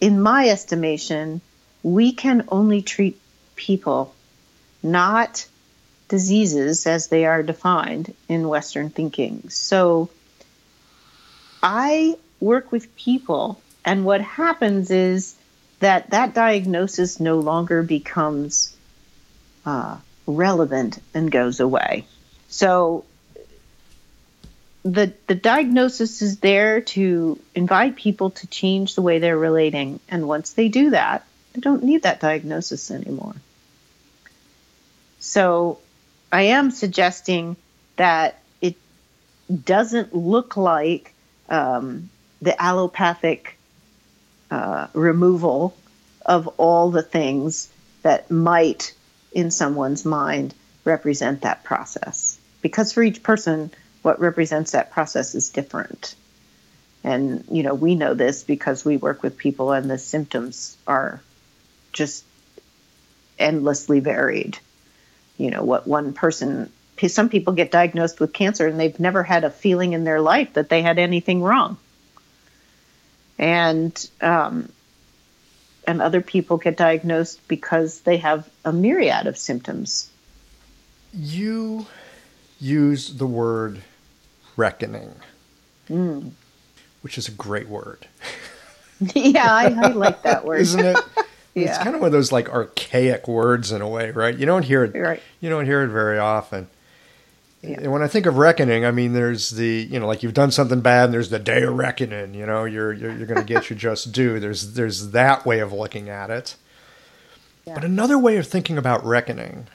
[0.00, 1.40] in my estimation,
[1.82, 3.20] we can only treat
[3.56, 4.14] people,
[4.82, 5.46] not
[6.08, 9.48] diseases as they are defined in Western thinking.
[9.48, 10.10] So
[11.62, 15.34] I work with people, and what happens is
[15.80, 18.76] that that diagnosis no longer becomes
[19.64, 19.96] uh,
[20.26, 22.06] relevant and goes away.
[22.48, 23.04] So
[24.84, 30.26] the the diagnosis is there to invite people to change the way they're relating, and
[30.26, 33.34] once they do that, they don't need that diagnosis anymore.
[35.20, 35.78] So
[36.32, 37.56] I am suggesting
[37.96, 38.76] that it
[39.64, 41.14] doesn't look like
[41.48, 42.10] um,
[42.40, 43.56] the allopathic
[44.50, 45.76] uh, removal
[46.26, 47.68] of all the things
[48.02, 48.94] that might,
[49.32, 50.54] in someone's mind,
[50.84, 52.38] represent that process.
[52.62, 53.70] Because for each person,
[54.02, 56.14] what represents that process is different.
[57.04, 61.20] And, you know, we know this because we work with people and the symptoms are
[61.92, 62.24] just
[63.38, 64.58] endlessly varied.
[65.36, 66.70] You know, what one person,
[67.08, 70.52] some people get diagnosed with cancer and they've never had a feeling in their life
[70.54, 71.76] that they had anything wrong.
[73.38, 74.70] And, um,
[75.84, 80.08] and other people get diagnosed because they have a myriad of symptoms.
[81.12, 81.86] You
[82.60, 83.82] use the word
[84.56, 85.14] reckoning,
[85.90, 86.30] Mm.
[87.02, 88.06] which is a great word,
[89.14, 90.60] yeah, I, I like that word.
[90.60, 90.96] isn't it?
[91.54, 94.34] It's kind of one of those like archaic words in a way, right?
[94.34, 94.98] You don't hear it.
[94.98, 95.20] Right.
[95.42, 96.66] You don't hear it very often.
[97.60, 97.80] Yeah.
[97.82, 100.50] And when I think of reckoning, I mean, there's the you know, like you've done
[100.50, 102.32] something bad, and there's the day of reckoning.
[102.32, 104.40] You know, you're you're, you're going to get your just due.
[104.40, 106.56] There's there's that way of looking at it.
[107.66, 107.74] Yeah.
[107.74, 109.66] But another way of thinking about reckoning,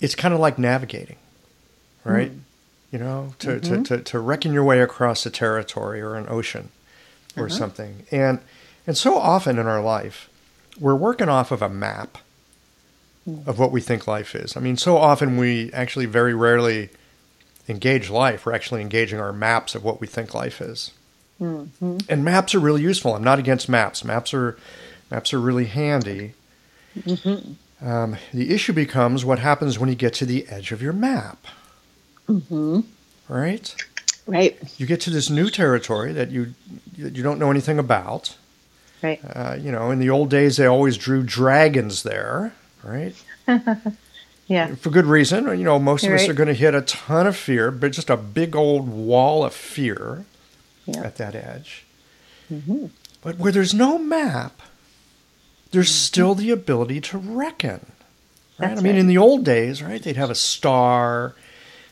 [0.00, 1.16] it's kind of like navigating,
[2.04, 2.30] right?
[2.94, 3.82] You know, to, to, mm-hmm.
[3.82, 6.68] to, to reckon your way across a territory or an ocean
[7.36, 7.56] or uh-huh.
[7.56, 8.06] something.
[8.12, 8.38] And
[8.86, 10.30] and so often in our life,
[10.78, 12.18] we're working off of a map
[13.28, 13.44] mm.
[13.48, 14.56] of what we think life is.
[14.56, 16.90] I mean, so often we actually very rarely
[17.68, 18.46] engage life.
[18.46, 20.92] We're actually engaging our maps of what we think life is.
[21.40, 21.98] Mm-hmm.
[22.08, 23.16] And maps are really useful.
[23.16, 24.04] I'm not against maps.
[24.04, 24.56] Maps are
[25.10, 26.34] maps are really handy.
[26.96, 27.88] Mm-hmm.
[27.88, 31.44] Um, the issue becomes what happens when you get to the edge of your map.
[32.28, 32.80] Mm-hmm.
[33.28, 33.74] Right?
[34.26, 36.54] Right, You get to this new territory that you
[36.96, 38.36] that you don't know anything about.
[39.02, 39.20] right.
[39.22, 43.14] Uh, you know, in the old days, they always drew dragons there, right?
[44.46, 45.46] Yeah, For good reason.
[45.46, 46.28] You know, most of us Right.
[46.30, 49.54] are going to hit a ton of fear, but just a big old wall of
[49.54, 50.26] fear
[50.84, 51.00] yeah.
[51.02, 51.86] at that edge.
[53.22, 54.60] But where there's no map,
[55.70, 57.86] there's still the ability to reckon.
[58.58, 58.68] Right?
[58.68, 59.00] That's I mean, right.
[59.00, 61.34] in the old days, right, they'd have a star,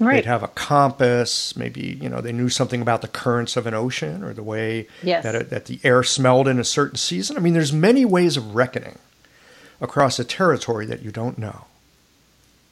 [0.05, 0.17] Right.
[0.17, 1.57] they'd have a compass.
[1.57, 4.89] Maybe you know they knew something about the currents of an ocean or the way
[5.03, 5.23] Yes.
[5.25, 7.37] that it, that the air smelled in a certain season.
[7.37, 8.99] I mean, there's many ways of reckoning
[9.81, 11.67] across a territory that you don't know.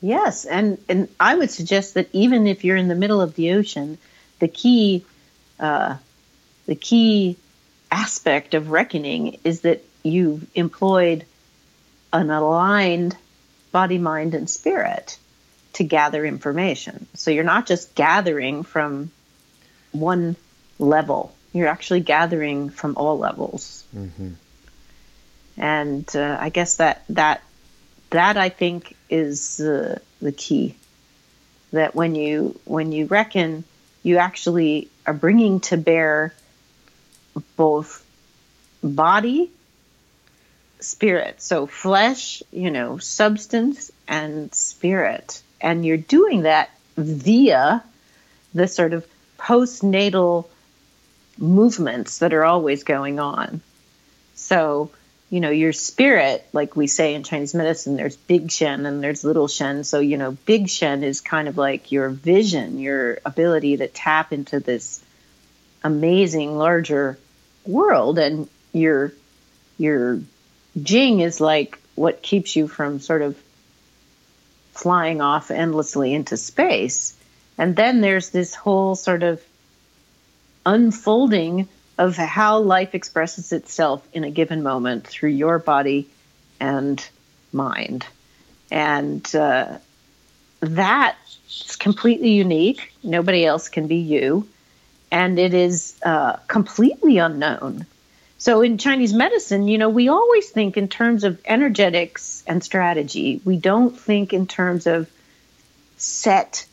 [0.00, 3.52] Yes, and and I would suggest that even if you're in the middle of the
[3.52, 3.98] ocean,
[4.38, 5.04] the key,
[5.58, 5.96] uh,
[6.66, 7.36] the key
[7.92, 11.26] aspect of reckoning is that you've employed
[12.12, 13.16] an aligned
[13.72, 15.18] body, mind, and spirit
[15.74, 17.06] to gather information.
[17.14, 19.10] So you're not just gathering from
[19.92, 20.36] one
[20.78, 23.84] level; you're actually gathering from all levels.
[25.56, 27.42] And uh, I guess that that
[28.10, 30.74] that I think is uh, the key.
[31.72, 33.64] That when you when you reckon,
[34.02, 36.34] you actually are bringing to bear
[37.56, 38.04] both
[38.82, 39.50] body,
[40.80, 41.42] spirit.
[41.42, 47.82] So flesh, you know, substance and spirit, and you're doing that via
[48.54, 49.06] the sort of
[49.38, 50.46] postnatal
[51.38, 53.60] movements that are always going on.
[54.34, 54.90] So
[55.30, 59.22] you know, your spirit, like we say in Chinese medicine, there's big Shen and there's
[59.22, 59.84] little Shen.
[59.84, 64.32] So, you know, big Shen is kind of like your vision, your ability to tap
[64.32, 65.00] into this
[65.84, 67.16] amazing larger
[67.64, 68.18] world.
[68.18, 69.12] And your
[69.78, 70.20] your
[70.82, 73.40] Jing is like what keeps you from sort of
[74.80, 77.14] flying off endlessly into space.
[77.58, 79.42] And then there's this whole sort of
[80.64, 81.68] unfolding
[81.98, 86.08] of how life expresses itself in a given moment through your body
[86.58, 87.06] and
[87.52, 88.06] mind.
[88.70, 89.78] And uh,
[90.60, 92.94] that's completely unique.
[93.02, 94.48] Nobody else can be you.
[95.10, 97.84] And it is uh, completely unknown.
[98.40, 103.38] So in Chinese medicine, you know, we always think in terms of energetics and strategy.
[103.44, 105.10] We don't think in terms of
[105.98, 106.64] set.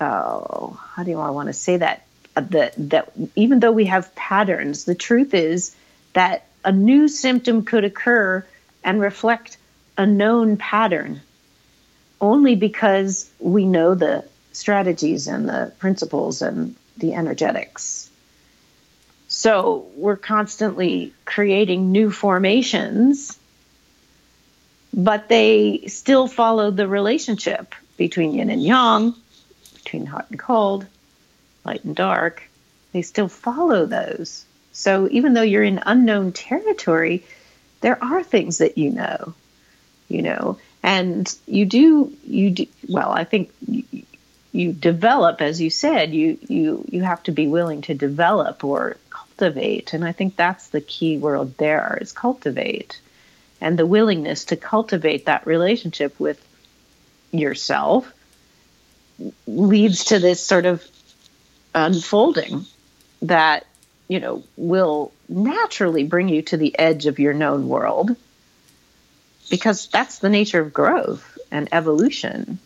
[0.00, 2.04] Oh, how do I want to say that?
[2.34, 5.76] Uh, that that even though we have patterns, the truth is
[6.14, 8.44] that a new symptom could occur
[8.82, 9.58] and reflect
[9.96, 11.20] a known pattern
[12.20, 18.09] only because we know the strategies and the principles and the energetics.
[19.30, 23.38] So we're constantly creating new formations,
[24.92, 29.14] but they still follow the relationship between yin and yang,
[29.76, 30.84] between hot and cold,
[31.64, 32.42] light and dark,
[32.92, 34.44] they still follow those.
[34.72, 37.22] So even though you're in unknown territory,
[37.82, 39.34] there are things that you know,
[40.08, 43.12] you know, and you do you do well.
[43.12, 43.84] I think you,
[44.50, 48.96] you develop, as you said, you you you have to be willing to develop or
[49.40, 53.00] cultivate, and I think that's the key word there is cultivate,
[53.60, 56.38] and the willingness to cultivate that relationship with
[57.32, 58.12] yourself
[59.46, 60.84] leads to this sort of
[61.74, 62.66] unfolding
[63.22, 63.64] that
[64.08, 68.14] you know will naturally bring you to the edge of your known world
[69.48, 72.58] because that's the nature of growth and evolution.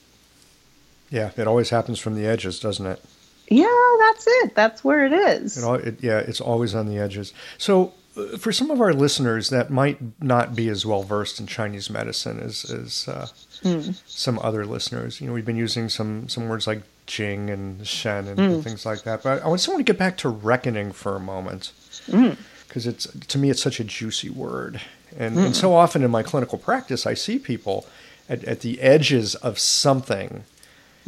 [1.11, 3.05] Yeah it always happens from the edges doesn't it
[3.49, 7.32] yeah that's it that's where it is it, it, yeah it's always on the edges
[7.59, 11.47] so uh, for some of our listeners that might not be as well versed in
[11.47, 13.26] Chinese medicine as, as uh,
[13.62, 14.01] mm.
[14.07, 18.28] some other listeners, you know, we've been using some some words like Jing and Shen
[18.28, 18.62] and, mm.
[18.62, 19.22] things like that.
[19.22, 21.72] But I just want to get back to reckoning for a moment
[22.07, 22.88] because mm.
[22.88, 24.80] it's to me it's such a juicy word,
[25.16, 27.86] and, and so often in my clinical practice I see people
[28.28, 30.45] at, at the edges of something.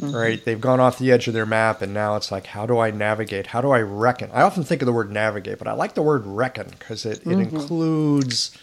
[0.01, 0.15] Mm-hmm.
[0.15, 2.79] Right, they've gone off the edge of their map, and now it's like, how do
[2.79, 3.47] I navigate?
[3.47, 4.31] How do I reckon?
[4.31, 7.21] I often think of the word navigate, but I like the word reckon because it,
[7.21, 7.33] mm-hmm.
[7.33, 8.57] it includes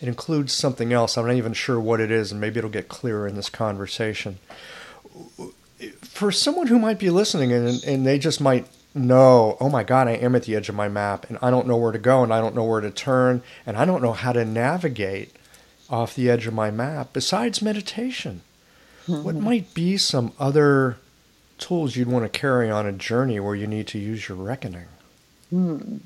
[0.00, 1.18] it includes something else.
[1.18, 4.38] I'm not even sure what it is, and maybe it'll get clearer in this conversation
[6.02, 10.08] for someone who might be listening and, and they just might know, oh my God,
[10.08, 12.22] I am at the edge of my map and I don't know where to go
[12.22, 15.34] and I don't know where to turn and I don't know how to navigate
[15.90, 18.42] off the edge of my map besides meditation.
[19.06, 19.22] Mm-hmm.
[19.22, 20.96] What might be some other
[21.58, 24.86] tools you'd want to carry on a journey where you need to use your reckoning?
[25.50, 25.98] Hmm.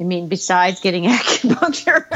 [0.00, 2.06] I mean, besides getting acupuncture?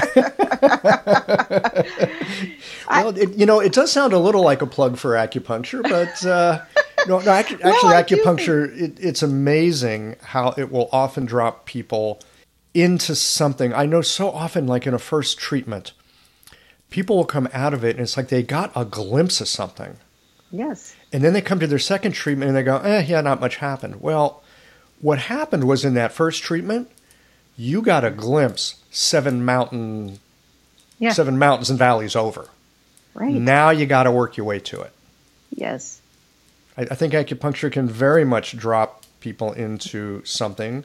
[2.90, 6.26] well, it, you know, it does sound a little like a plug for acupuncture, but
[6.26, 6.62] uh,
[7.06, 12.20] no, no, actually, actually acupuncture, it, it's amazing how it will often drop people
[12.72, 13.74] into something.
[13.74, 15.92] I know so often, like in a first treatment,
[16.88, 19.98] people will come out of it and it's like they got a glimpse of something.
[20.54, 20.94] Yes.
[21.12, 23.56] And then they come to their second treatment and they go, eh, yeah, not much
[23.56, 24.00] happened.
[24.00, 24.42] Well,
[25.00, 26.90] what happened was in that first treatment,
[27.56, 30.20] you got a glimpse seven mountain
[31.00, 31.12] yeah.
[31.12, 32.48] seven mountains and valleys over.
[33.14, 33.34] Right.
[33.34, 34.92] Now you got to work your way to it.
[35.50, 36.00] Yes.
[36.76, 40.84] I, I think acupuncture can very much drop people into something.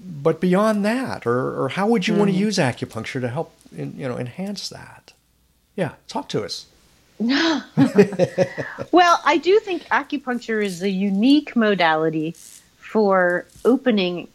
[0.00, 2.18] But beyond that, or, or how would you mm.
[2.18, 5.14] want to use acupuncture to help in, you know enhance that?
[5.76, 6.66] Yeah, talk to us.
[7.18, 12.32] well, I do think acupuncture is a unique modality
[12.78, 14.28] for opening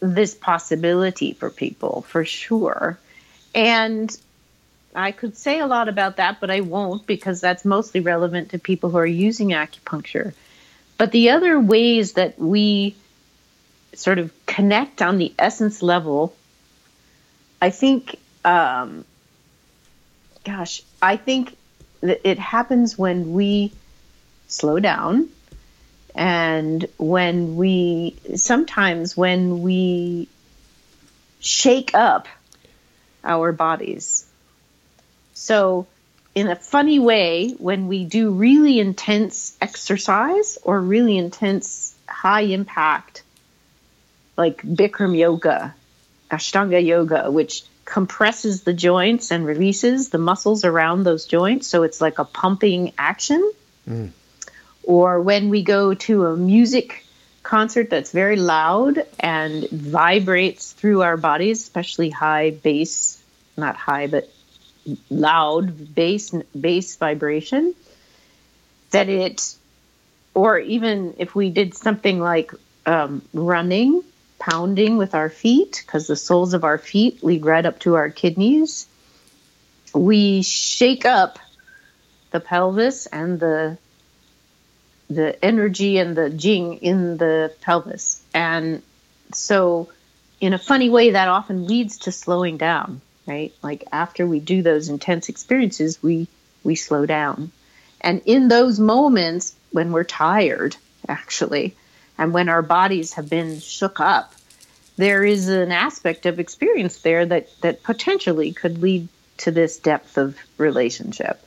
[0.00, 2.98] this possibility for people for sure.
[3.54, 4.16] And
[4.94, 8.58] I could say a lot about that, but I won't because that's mostly relevant to
[8.58, 10.32] people who are using acupuncture.
[10.98, 12.96] But the other ways that we
[13.94, 16.34] sort of connect on the essence level,
[17.60, 19.04] I think, um,
[20.44, 21.56] gosh, I think
[22.00, 23.72] that it happens when we
[24.48, 25.28] slow down
[26.14, 30.28] and when we sometimes when we
[31.40, 32.26] shake up
[33.22, 34.26] our bodies.
[35.34, 35.86] So
[36.34, 43.22] in a funny way when we do really intense exercise or really intense high impact
[44.36, 45.74] like bikram yoga
[46.30, 51.66] ashtanga yoga which compresses the joints and releases the muscles around those joints.
[51.66, 53.52] So it's like a pumping action.
[53.88, 54.10] Mm.
[54.84, 57.04] Or when we go to a music
[57.42, 63.20] concert that's very loud and vibrates through our bodies, especially high bass,
[63.56, 64.30] not high, but
[65.10, 67.74] loud bass bass vibration,
[68.92, 69.54] that it,
[70.32, 72.52] or even if we did something like
[72.86, 74.02] um, running
[74.40, 78.10] pounding with our feet because the soles of our feet lead right up to our
[78.10, 78.86] kidneys.
[79.94, 81.38] We shake up
[82.32, 83.78] the pelvis and the
[85.08, 88.22] the energy and the jing in the pelvis.
[88.32, 88.82] And
[89.32, 89.88] so
[90.40, 93.52] in a funny way that often leads to slowing down, right?
[93.62, 96.28] Like after we do those intense experiences, we
[96.64, 97.50] we slow down.
[98.00, 100.76] And in those moments when we're tired,
[101.08, 101.76] actually,
[102.20, 104.34] and when our bodies have been shook up,
[104.98, 109.08] there is an aspect of experience there that, that potentially could lead
[109.38, 111.42] to this depth of relationship.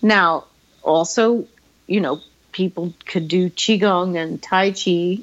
[0.00, 0.46] Now,
[0.82, 1.46] also,
[1.86, 5.18] you know, people could do Qigong and Tai Chi,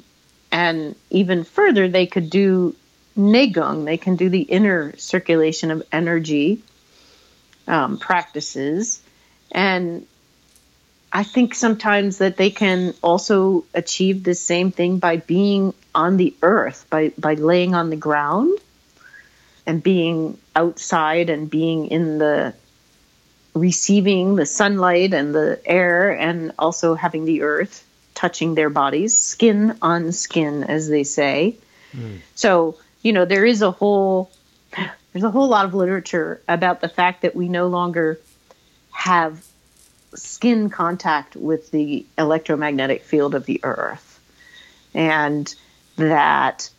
[0.52, 2.76] and even further, they could do
[3.18, 3.86] Neigong.
[3.86, 6.62] They can do the inner circulation of energy
[7.66, 9.02] um, practices.
[9.50, 10.06] And
[11.12, 16.34] I think sometimes that they can also achieve the same thing by being on the
[16.42, 18.58] earth, by, by laying on the ground
[19.66, 22.54] and being outside and being in the
[23.54, 27.84] receiving the sunlight and the air and also having the earth
[28.14, 31.56] touching their bodies, skin on skin, as they say.
[31.92, 32.18] Mm.
[32.34, 34.30] So, you know, there is a whole
[35.12, 38.20] there's a whole lot of literature about the fact that we no longer
[38.90, 39.44] have
[40.18, 44.20] skin contact with the electromagnetic field of the earth.
[44.94, 45.52] And
[45.96, 46.70] that,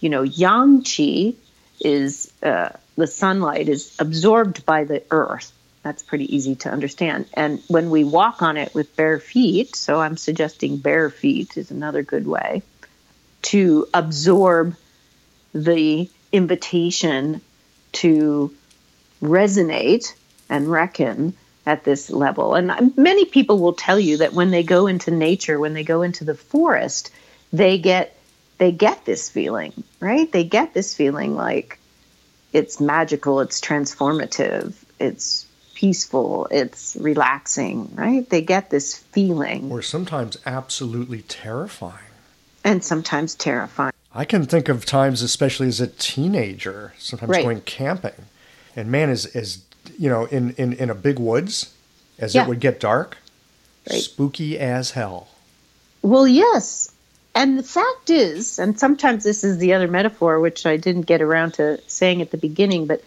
[0.00, 1.34] you know, yang qi
[1.80, 5.52] is uh, the sunlight is absorbed by the earth.
[5.82, 7.26] That's pretty easy to understand.
[7.34, 11.70] And when we walk on it with bare feet, so I'm suggesting bare feet is
[11.70, 12.62] another good way
[13.42, 14.74] to absorb
[15.54, 17.40] the invitation
[17.92, 18.52] to
[19.22, 20.12] resonate
[20.48, 21.34] and reckon
[21.66, 22.54] at this level.
[22.54, 26.02] And many people will tell you that when they go into nature, when they go
[26.02, 27.10] into the forest,
[27.52, 28.16] they get
[28.58, 30.30] they get this feeling, right?
[30.32, 31.78] They get this feeling like
[32.54, 35.44] it's magical, it's transformative, it's
[35.74, 38.26] peaceful, it's relaxing, right?
[38.30, 39.70] They get this feeling.
[39.70, 41.98] Or sometimes absolutely terrifying.
[42.64, 43.92] And sometimes terrifying.
[44.14, 47.44] I can think of times, especially as a teenager, sometimes right.
[47.44, 48.24] going camping.
[48.74, 49.65] And man, is is
[49.98, 51.74] you know, in, in, in a big woods
[52.18, 52.44] as yeah.
[52.44, 53.18] it would get dark.
[53.88, 54.02] Right.
[54.02, 55.28] Spooky as hell.
[56.02, 56.92] Well, yes.
[57.34, 61.20] And the fact is, and sometimes this is the other metaphor, which I didn't get
[61.20, 63.04] around to saying at the beginning, but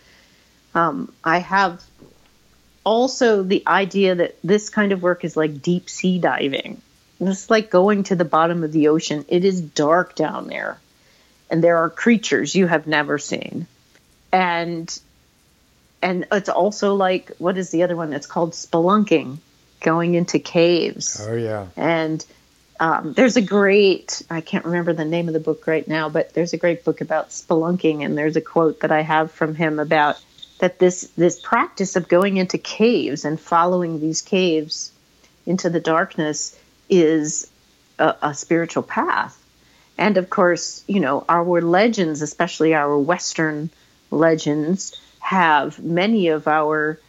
[0.76, 1.84] um, I have
[2.84, 6.82] also the idea that this kind of work is like deep sea diving.
[7.20, 9.26] It's like going to the bottom of the ocean.
[9.28, 10.80] It is dark down there,
[11.50, 13.68] and there are creatures you have never seen.
[14.32, 15.00] And
[16.02, 19.38] and it's also like what is the other one that's called spelunking,
[19.82, 21.26] going into caves.
[21.28, 21.68] Oh yeah.
[21.76, 22.26] And
[22.80, 26.34] um, there's a great I can't remember the name of the book right now, but
[26.34, 29.80] there's a great book about spelunking, and there's a quote that I have from him
[29.80, 30.22] about
[30.60, 34.92] that this this practice of going into caves and following these caves
[35.46, 36.58] into the darkness
[36.90, 37.50] is
[37.98, 39.36] a, a spiritual path.
[39.98, 43.70] And of course, you know, our legends, especially our Western
[44.12, 47.00] legends, have many of our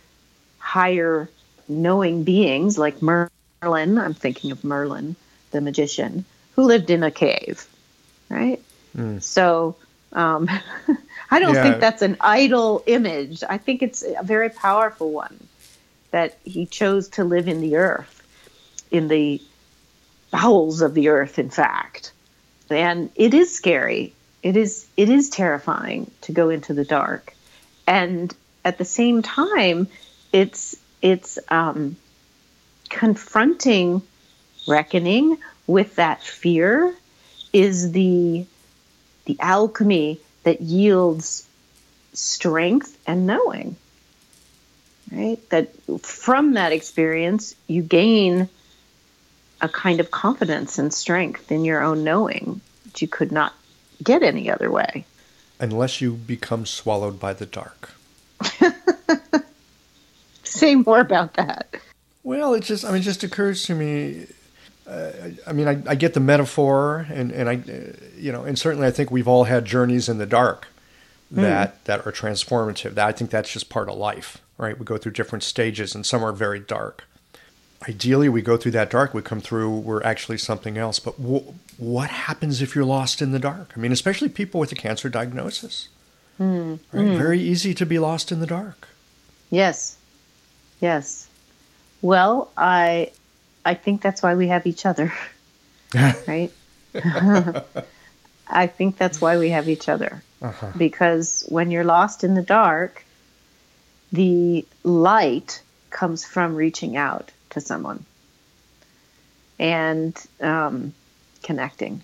[0.59, 1.27] higher
[1.69, 3.31] knowing beings, like Merlin,
[3.63, 5.17] I'm thinking of Merlin,
[5.53, 7.67] the magician, who lived in a cave,
[8.29, 8.61] right?
[8.95, 9.23] Mm.
[9.23, 9.75] So
[10.13, 10.51] um,
[11.31, 11.63] I don't yeah.
[11.63, 13.43] think that's an idle image.
[13.49, 15.49] I think it's a very powerful one
[16.11, 18.23] that he chose to live in the earth,
[18.91, 19.41] in the
[20.31, 22.13] bowels of the earth, in fact.
[22.69, 24.13] And it is scary.
[24.43, 27.35] It is it is terrifying to go into the dark
[27.91, 28.33] and
[28.65, 29.89] at the same time,
[30.33, 31.97] it's it's um,
[32.89, 34.03] confronting,
[34.69, 36.95] reckoning with that fear
[37.53, 38.47] is the
[39.25, 41.49] the alchemy that yields
[42.13, 43.75] strength and knowing.
[45.11, 45.41] Right?
[45.51, 48.49] That from that experience you gain
[49.61, 53.53] a kind of confidence and strength in your own knowing that you could not
[54.01, 55.05] get any other way
[55.61, 57.91] unless you become swallowed by the dark.
[60.45, 61.77] Say more about that.
[62.23, 64.27] Well, it just, I mean, it just occurs to me.
[64.87, 65.11] Uh,
[65.47, 68.89] I mean, I, I, get the metaphor, and, and I, uh, you know, and certainly
[68.89, 70.67] I think we've all had journeys in the dark
[71.31, 72.95] that that are transformative.
[72.95, 74.79] That I think that's just part of life, right?
[74.79, 77.05] We go through different stages, and some are very dark.
[77.89, 79.15] Ideally, we go through that dark.
[79.15, 79.71] We come through.
[79.71, 80.99] We're actually something else.
[80.99, 83.73] But w- what happens if you're lost in the dark?
[83.75, 85.89] I mean, especially people with a cancer diagnosis.
[86.39, 86.79] Right?
[86.93, 88.89] Very easy to be lost in the dark.
[89.51, 89.97] Yes.
[90.81, 91.29] Yes.
[92.03, 93.13] Well, I
[93.65, 95.13] I think that's why we have each other.
[95.95, 96.51] right?
[98.49, 100.23] I think that's why we have each other.
[100.43, 100.73] Uh-huh.
[100.77, 103.05] Because when you're lost in the dark,
[104.13, 108.05] the light comes from reaching out to someone
[109.59, 110.95] and um,
[111.43, 112.03] connecting.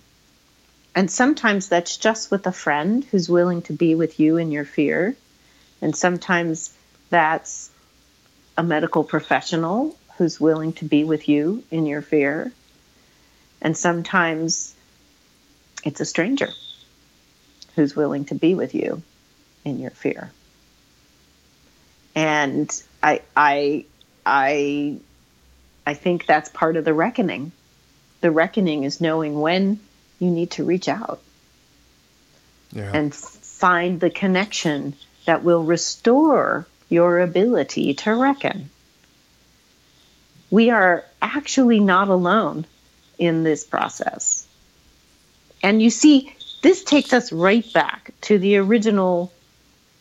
[0.95, 4.65] And sometimes that's just with a friend who's willing to be with you in your
[4.65, 5.15] fear.
[5.81, 6.73] And sometimes
[7.09, 7.69] that's
[8.57, 12.51] a medical professional who's willing to be with you in your fear.
[13.61, 14.75] And sometimes
[15.83, 16.49] it's a stranger
[17.75, 19.03] who's willing to be with you
[19.63, 20.31] in your fear.
[22.15, 23.85] And I I
[24.25, 24.97] I
[25.87, 27.53] I think that's part of the reckoning.
[28.19, 29.79] The reckoning is knowing when
[30.19, 31.21] you need to reach out
[32.73, 32.91] Yeah.
[32.93, 38.69] and find the connection that will restore your ability to reckon.
[40.51, 42.65] We are actually not alone
[43.17, 44.45] in this process.
[45.63, 49.31] And you see, this takes us right back to the original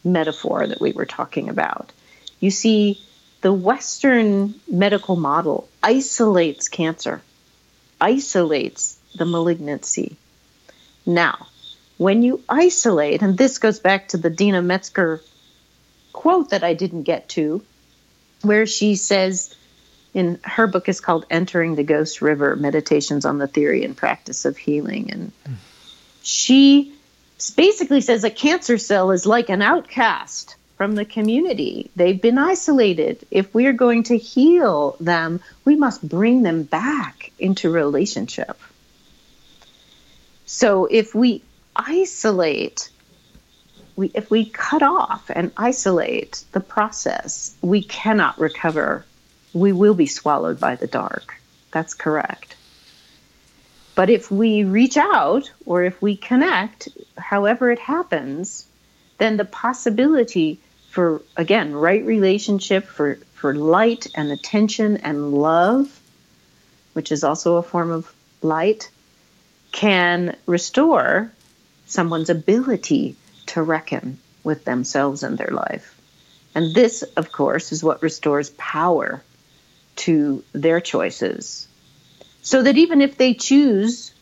[0.02, 1.92] metaphor that we were talking about.
[2.40, 3.00] You see,
[3.46, 7.22] the Western medical model isolates cancer,
[8.00, 10.16] isolates the malignancy.
[11.06, 11.46] Now,
[11.96, 15.20] when you isolate, and this goes back to the Deena Metzger
[16.12, 17.62] quote that I didn't get to,
[18.42, 19.54] where she says
[20.12, 24.44] in her book is called Entering the Ghost River Meditations on the Theory and Practice
[24.44, 25.12] of Healing.
[25.12, 25.30] And
[26.20, 26.92] she
[27.54, 31.90] basically says a cancer cell is like an outcast from the community.
[31.96, 33.26] They've been isolated.
[33.30, 38.60] If we are going to heal them, we must bring them back into relationship.
[40.44, 41.42] So if we
[41.74, 42.90] isolate,
[43.96, 49.04] we, if we cut off and isolate the process, we cannot recover.
[49.54, 51.34] We will be swallowed by the dark.
[51.72, 52.54] That's correct.
[53.94, 58.66] But if we reach out or if we connect, however it happens,
[59.16, 60.60] then the possibility
[60.96, 66.00] for, again, right relationship, for, for light and attention and love,
[66.94, 68.88] which is also a form of light,
[69.72, 71.30] can restore
[71.84, 76.00] someone's ability to reckon with themselves and their life.
[76.54, 79.22] And this, of course, is what restores power
[79.96, 81.68] to their choices.
[82.40, 84.14] So that even if they choose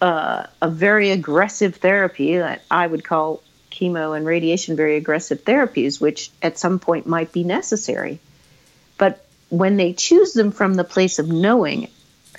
[0.00, 6.00] uh, a very aggressive therapy that I would call chemo and radiation very aggressive therapies,
[6.00, 8.18] which at some point might be necessary.
[8.98, 11.88] But when they choose them from the place of knowing,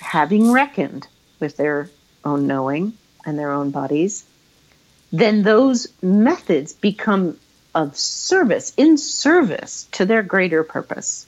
[0.00, 1.06] having reckoned
[1.40, 1.90] with their
[2.24, 4.24] own knowing and their own bodies,
[5.12, 7.38] then those methods become
[7.74, 11.26] of service, in service to their greater purpose,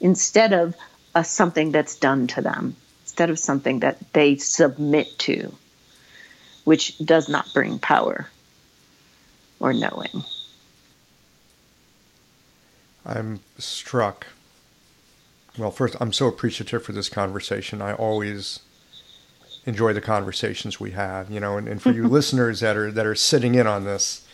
[0.00, 0.74] instead of
[1.14, 5.54] a, something that's done to them, instead of something that they submit to,
[6.64, 8.28] which does not bring power
[9.62, 10.24] or knowing.
[13.06, 14.26] I'm struck.
[15.58, 17.82] Well, first, I'm so appreciative for this conversation.
[17.82, 18.60] I always
[19.66, 23.06] enjoy the conversations we have, you know, and, and for you listeners that are that
[23.06, 24.26] are sitting in on this,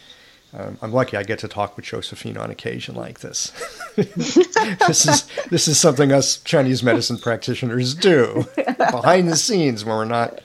[0.57, 3.51] um, I'm lucky I get to talk with Josephine on occasion like this.
[3.97, 8.45] this is this is something us Chinese medicine practitioners do
[8.79, 10.41] behind the scenes when we're not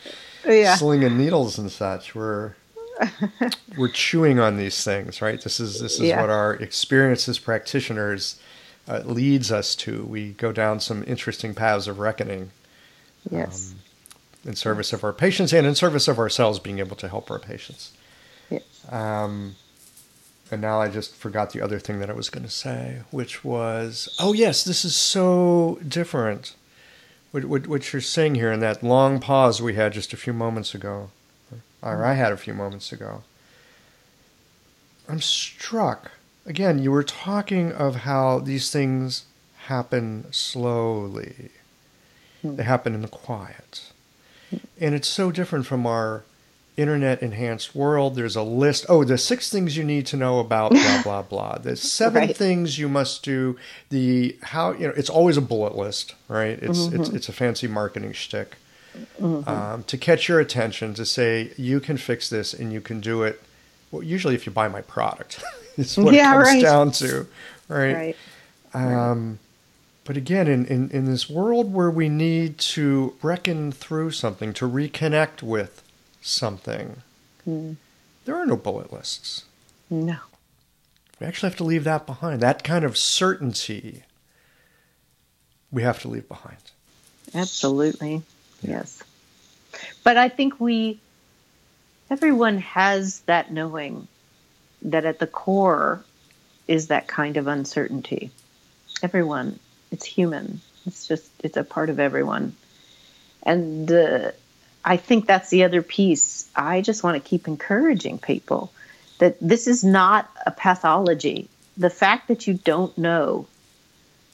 [0.45, 0.75] Yeah.
[0.75, 2.15] slinging needles and such.
[2.15, 2.55] We're
[3.77, 5.41] we're chewing on these things, right?
[5.41, 6.21] This is this is Yeah.
[6.21, 8.39] what our experience as practitioners
[8.87, 10.03] uh, leads us to.
[10.03, 12.51] We go down some interesting paths of reckoning
[13.31, 13.73] Yes.
[14.45, 17.39] in service of our patients and in service of ourselves, being able to help our
[17.39, 17.91] patients.
[18.49, 18.61] yes.
[18.89, 19.55] Um,
[20.51, 23.43] and now I just forgot the other thing that I was going to say, which
[23.43, 26.55] was, oh yes, this is so different.
[27.31, 30.33] What, what, what you're saying here in that long pause we had just a few
[30.33, 31.09] moments ago,
[31.83, 33.23] or I had a few moments ago.
[35.07, 36.11] I'm struck.
[36.45, 39.25] Again, you were talking of how these things
[39.65, 41.49] happen slowly.
[42.41, 42.55] Hmm.
[42.55, 43.91] They happen in the quiet.
[44.79, 46.23] And it's so different from our
[46.77, 48.15] internet enhanced world.
[48.15, 48.85] There's a list.
[48.87, 51.57] Oh, the six things you need to know about blah blah blah.
[51.57, 52.37] The seven Right.
[52.37, 53.57] things you must do.
[53.89, 56.59] The how you know it's always a bullet list, right?
[56.61, 57.15] It's it's mm-hmm.
[57.15, 58.57] it's a fancy marketing shtick
[59.21, 63.23] um, to catch your attention to say you can fix this and you can do
[63.23, 63.41] it
[63.91, 65.43] well, usually if you buy my product,
[65.77, 66.61] it's what Yeah, it comes right.
[66.63, 67.27] down to,
[67.67, 67.93] right?
[67.95, 68.15] Right.
[68.73, 69.37] Um,
[70.03, 74.67] but again, in, in, in this world where we need to reckon through something, to
[74.67, 75.83] reconnect with
[76.21, 77.03] something,
[77.45, 77.73] Hmm.
[78.25, 79.43] there are no bullet lists.
[79.91, 80.17] No.
[81.19, 82.41] We actually have to leave that behind.
[82.41, 84.03] That kind of certainty
[85.71, 86.57] we have to leave behind.
[87.35, 88.23] Absolutely.
[88.63, 89.03] Yes.
[90.03, 90.99] But I think we,
[92.09, 94.07] everyone has that knowing
[94.83, 96.03] that at the core
[96.67, 98.31] is that kind of uncertainty.
[99.01, 99.59] Everyone.
[99.91, 100.61] It's human.
[100.85, 102.55] It's just, it's a part of everyone.
[103.43, 104.31] And uh,
[104.83, 106.49] I think that's the other piece.
[106.55, 108.71] I just want to keep encouraging people
[109.19, 111.47] that this is not a pathology.
[111.77, 113.47] The fact that you don't know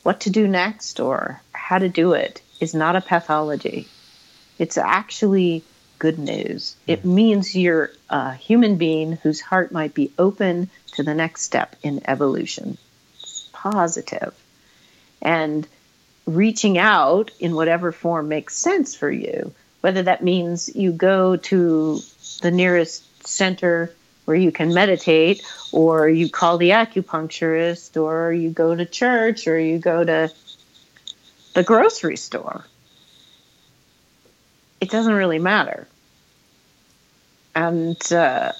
[0.04, 3.88] what to do next or how to do it is not a pathology.
[4.60, 5.64] It's actually
[5.97, 6.76] good news.
[6.86, 7.16] It hmm.
[7.16, 12.01] means you're a human being whose heart might be open to the next step in
[12.07, 12.78] evolution.
[13.51, 14.34] Positive.
[15.22, 15.68] And
[16.26, 21.99] reaching out in whatever form makes sense for you, whether that means you go to
[22.41, 23.93] the nearest center
[24.26, 29.60] where you can meditate, or you call the acupuncturist, or you go to church, or
[29.60, 30.32] you go to
[31.55, 32.64] the grocery store.
[34.82, 35.88] It doesn't really matter.
[37.56, 38.54] And uh,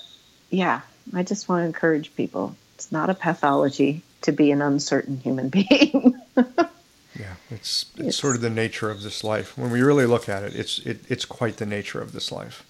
[0.50, 0.82] yeah,
[1.14, 2.56] I just want to encourage people.
[2.76, 6.20] It's not a pathology to be an uncertain human being.
[6.36, 9.58] Yeah, it's, it's It's- sort of the nature of this life.
[9.58, 12.64] When we really look at it, it's it, it's quite the nature of this life.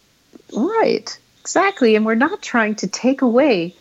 [0.54, 1.96] Right, exactly.
[1.96, 3.76] And we're not trying to take away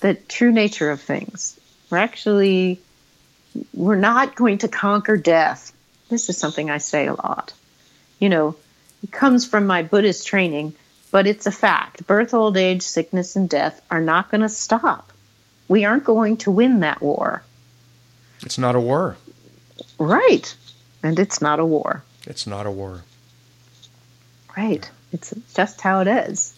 [0.00, 1.58] the true nature of things.
[1.90, 2.80] We're actually,
[3.74, 5.72] we're not going to conquer death.
[6.08, 7.52] This is something I say a lot.
[8.18, 8.56] You know,
[9.02, 10.74] it comes from my Buddhist training,
[11.10, 12.06] but it's a fact.
[12.06, 15.12] Birth, old age, sickness, and death are not going to stop.
[15.68, 17.42] We aren't going to win that war.
[18.42, 19.16] It's not a war.
[19.98, 20.54] Right.
[21.02, 22.02] And it's not a war.
[22.26, 23.02] It's not a war.
[24.56, 24.90] Right.
[25.12, 26.54] It's just how it is.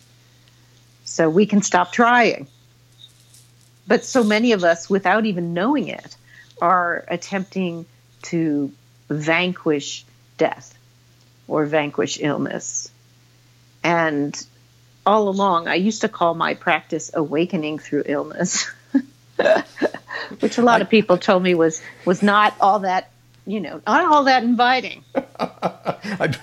[1.05, 2.49] So we can stop trying.
[3.87, 6.17] But so many of us, without even knowing it,
[6.61, 7.87] are attempting
[8.23, 8.73] to
[9.09, 10.05] vanquish
[10.39, 10.79] death
[11.49, 12.91] or vanquish illness.
[13.85, 14.41] And
[15.05, 18.71] all along, I used to call my practice awakening through illness,
[20.41, 23.11] which a lot of people told me was was not all that,
[23.47, 25.03] you know, not all that inviting.
[25.15, 26.39] Who wants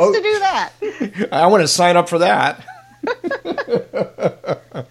[0.00, 0.12] Oh.
[0.12, 0.72] to do that?
[1.30, 2.64] Oh, I want to sign up for that.
[3.44, 4.86] oh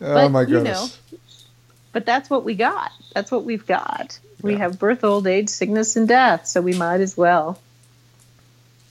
[0.00, 0.98] But, my you goodness.
[1.92, 2.90] But that's what we got.
[3.14, 4.18] That's what we've got.
[4.44, 4.58] We Yeah.
[4.58, 6.46] have birth, old age, sickness, and death.
[6.46, 7.58] So we might as well,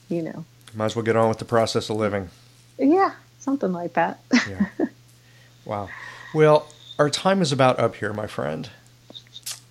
[0.08, 0.44] you know,
[0.74, 2.28] Might as well get on with the process of living.
[2.76, 4.18] yeah, something like that.
[4.48, 4.66] Yeah.
[5.64, 5.88] wow.
[6.34, 6.66] Well,
[6.98, 8.68] our time is about up here, my friend.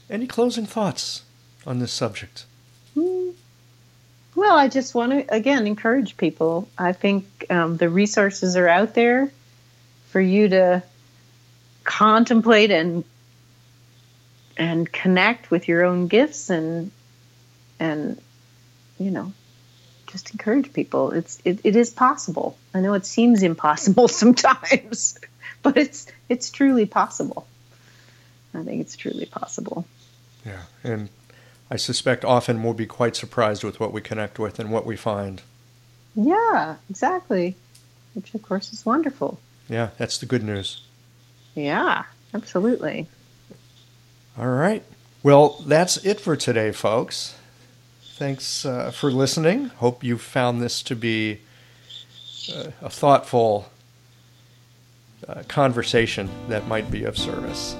[0.10, 1.24] Any closing thoughts
[1.68, 2.46] on this subject?
[2.96, 6.68] Well, I just want to again encourage people.
[6.78, 9.30] I think um, the resources are out there
[10.10, 10.82] for you to
[11.84, 13.04] contemplate and
[14.58, 16.92] and connect with your own gifts and
[17.80, 18.22] and
[19.00, 19.34] you know
[20.14, 21.12] just encourage people.
[21.12, 22.56] It's it, it is possible.
[22.74, 25.20] I know it seems impossible sometimes,
[25.62, 27.48] but it's it's truly possible.
[28.54, 29.86] I think it's truly possible.
[30.46, 30.64] Yeah.
[30.84, 31.10] And
[31.72, 34.96] I suspect often we'll be quite surprised with what we connect with and what we
[34.96, 35.42] find.
[36.16, 37.56] Yeah, exactly.
[38.14, 39.40] Which of course is wonderful.
[39.68, 40.82] Yeah, that's the good news.
[41.56, 43.08] Yeah, absolutely.
[44.38, 44.84] All right.
[45.22, 47.36] Well, that's it for today, folks.
[48.16, 49.66] Thanks uh, for listening.
[49.66, 51.40] Hope you found this to be
[52.54, 53.70] uh, a thoughtful
[55.28, 57.76] uh, conversation that might be of service.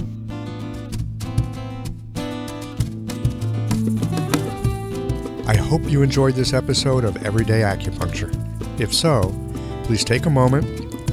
[5.46, 8.32] I hope you enjoyed this episode of Everyday Acupuncture.
[8.80, 9.36] If so,
[9.84, 10.66] please take a moment,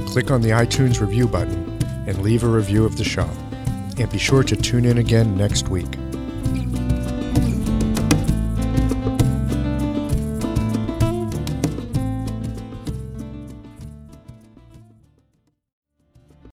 [0.07, 1.77] click on the iTunes review button,
[2.07, 3.29] and leave a review of the show.
[4.01, 5.85] And be sure to tune in again next week.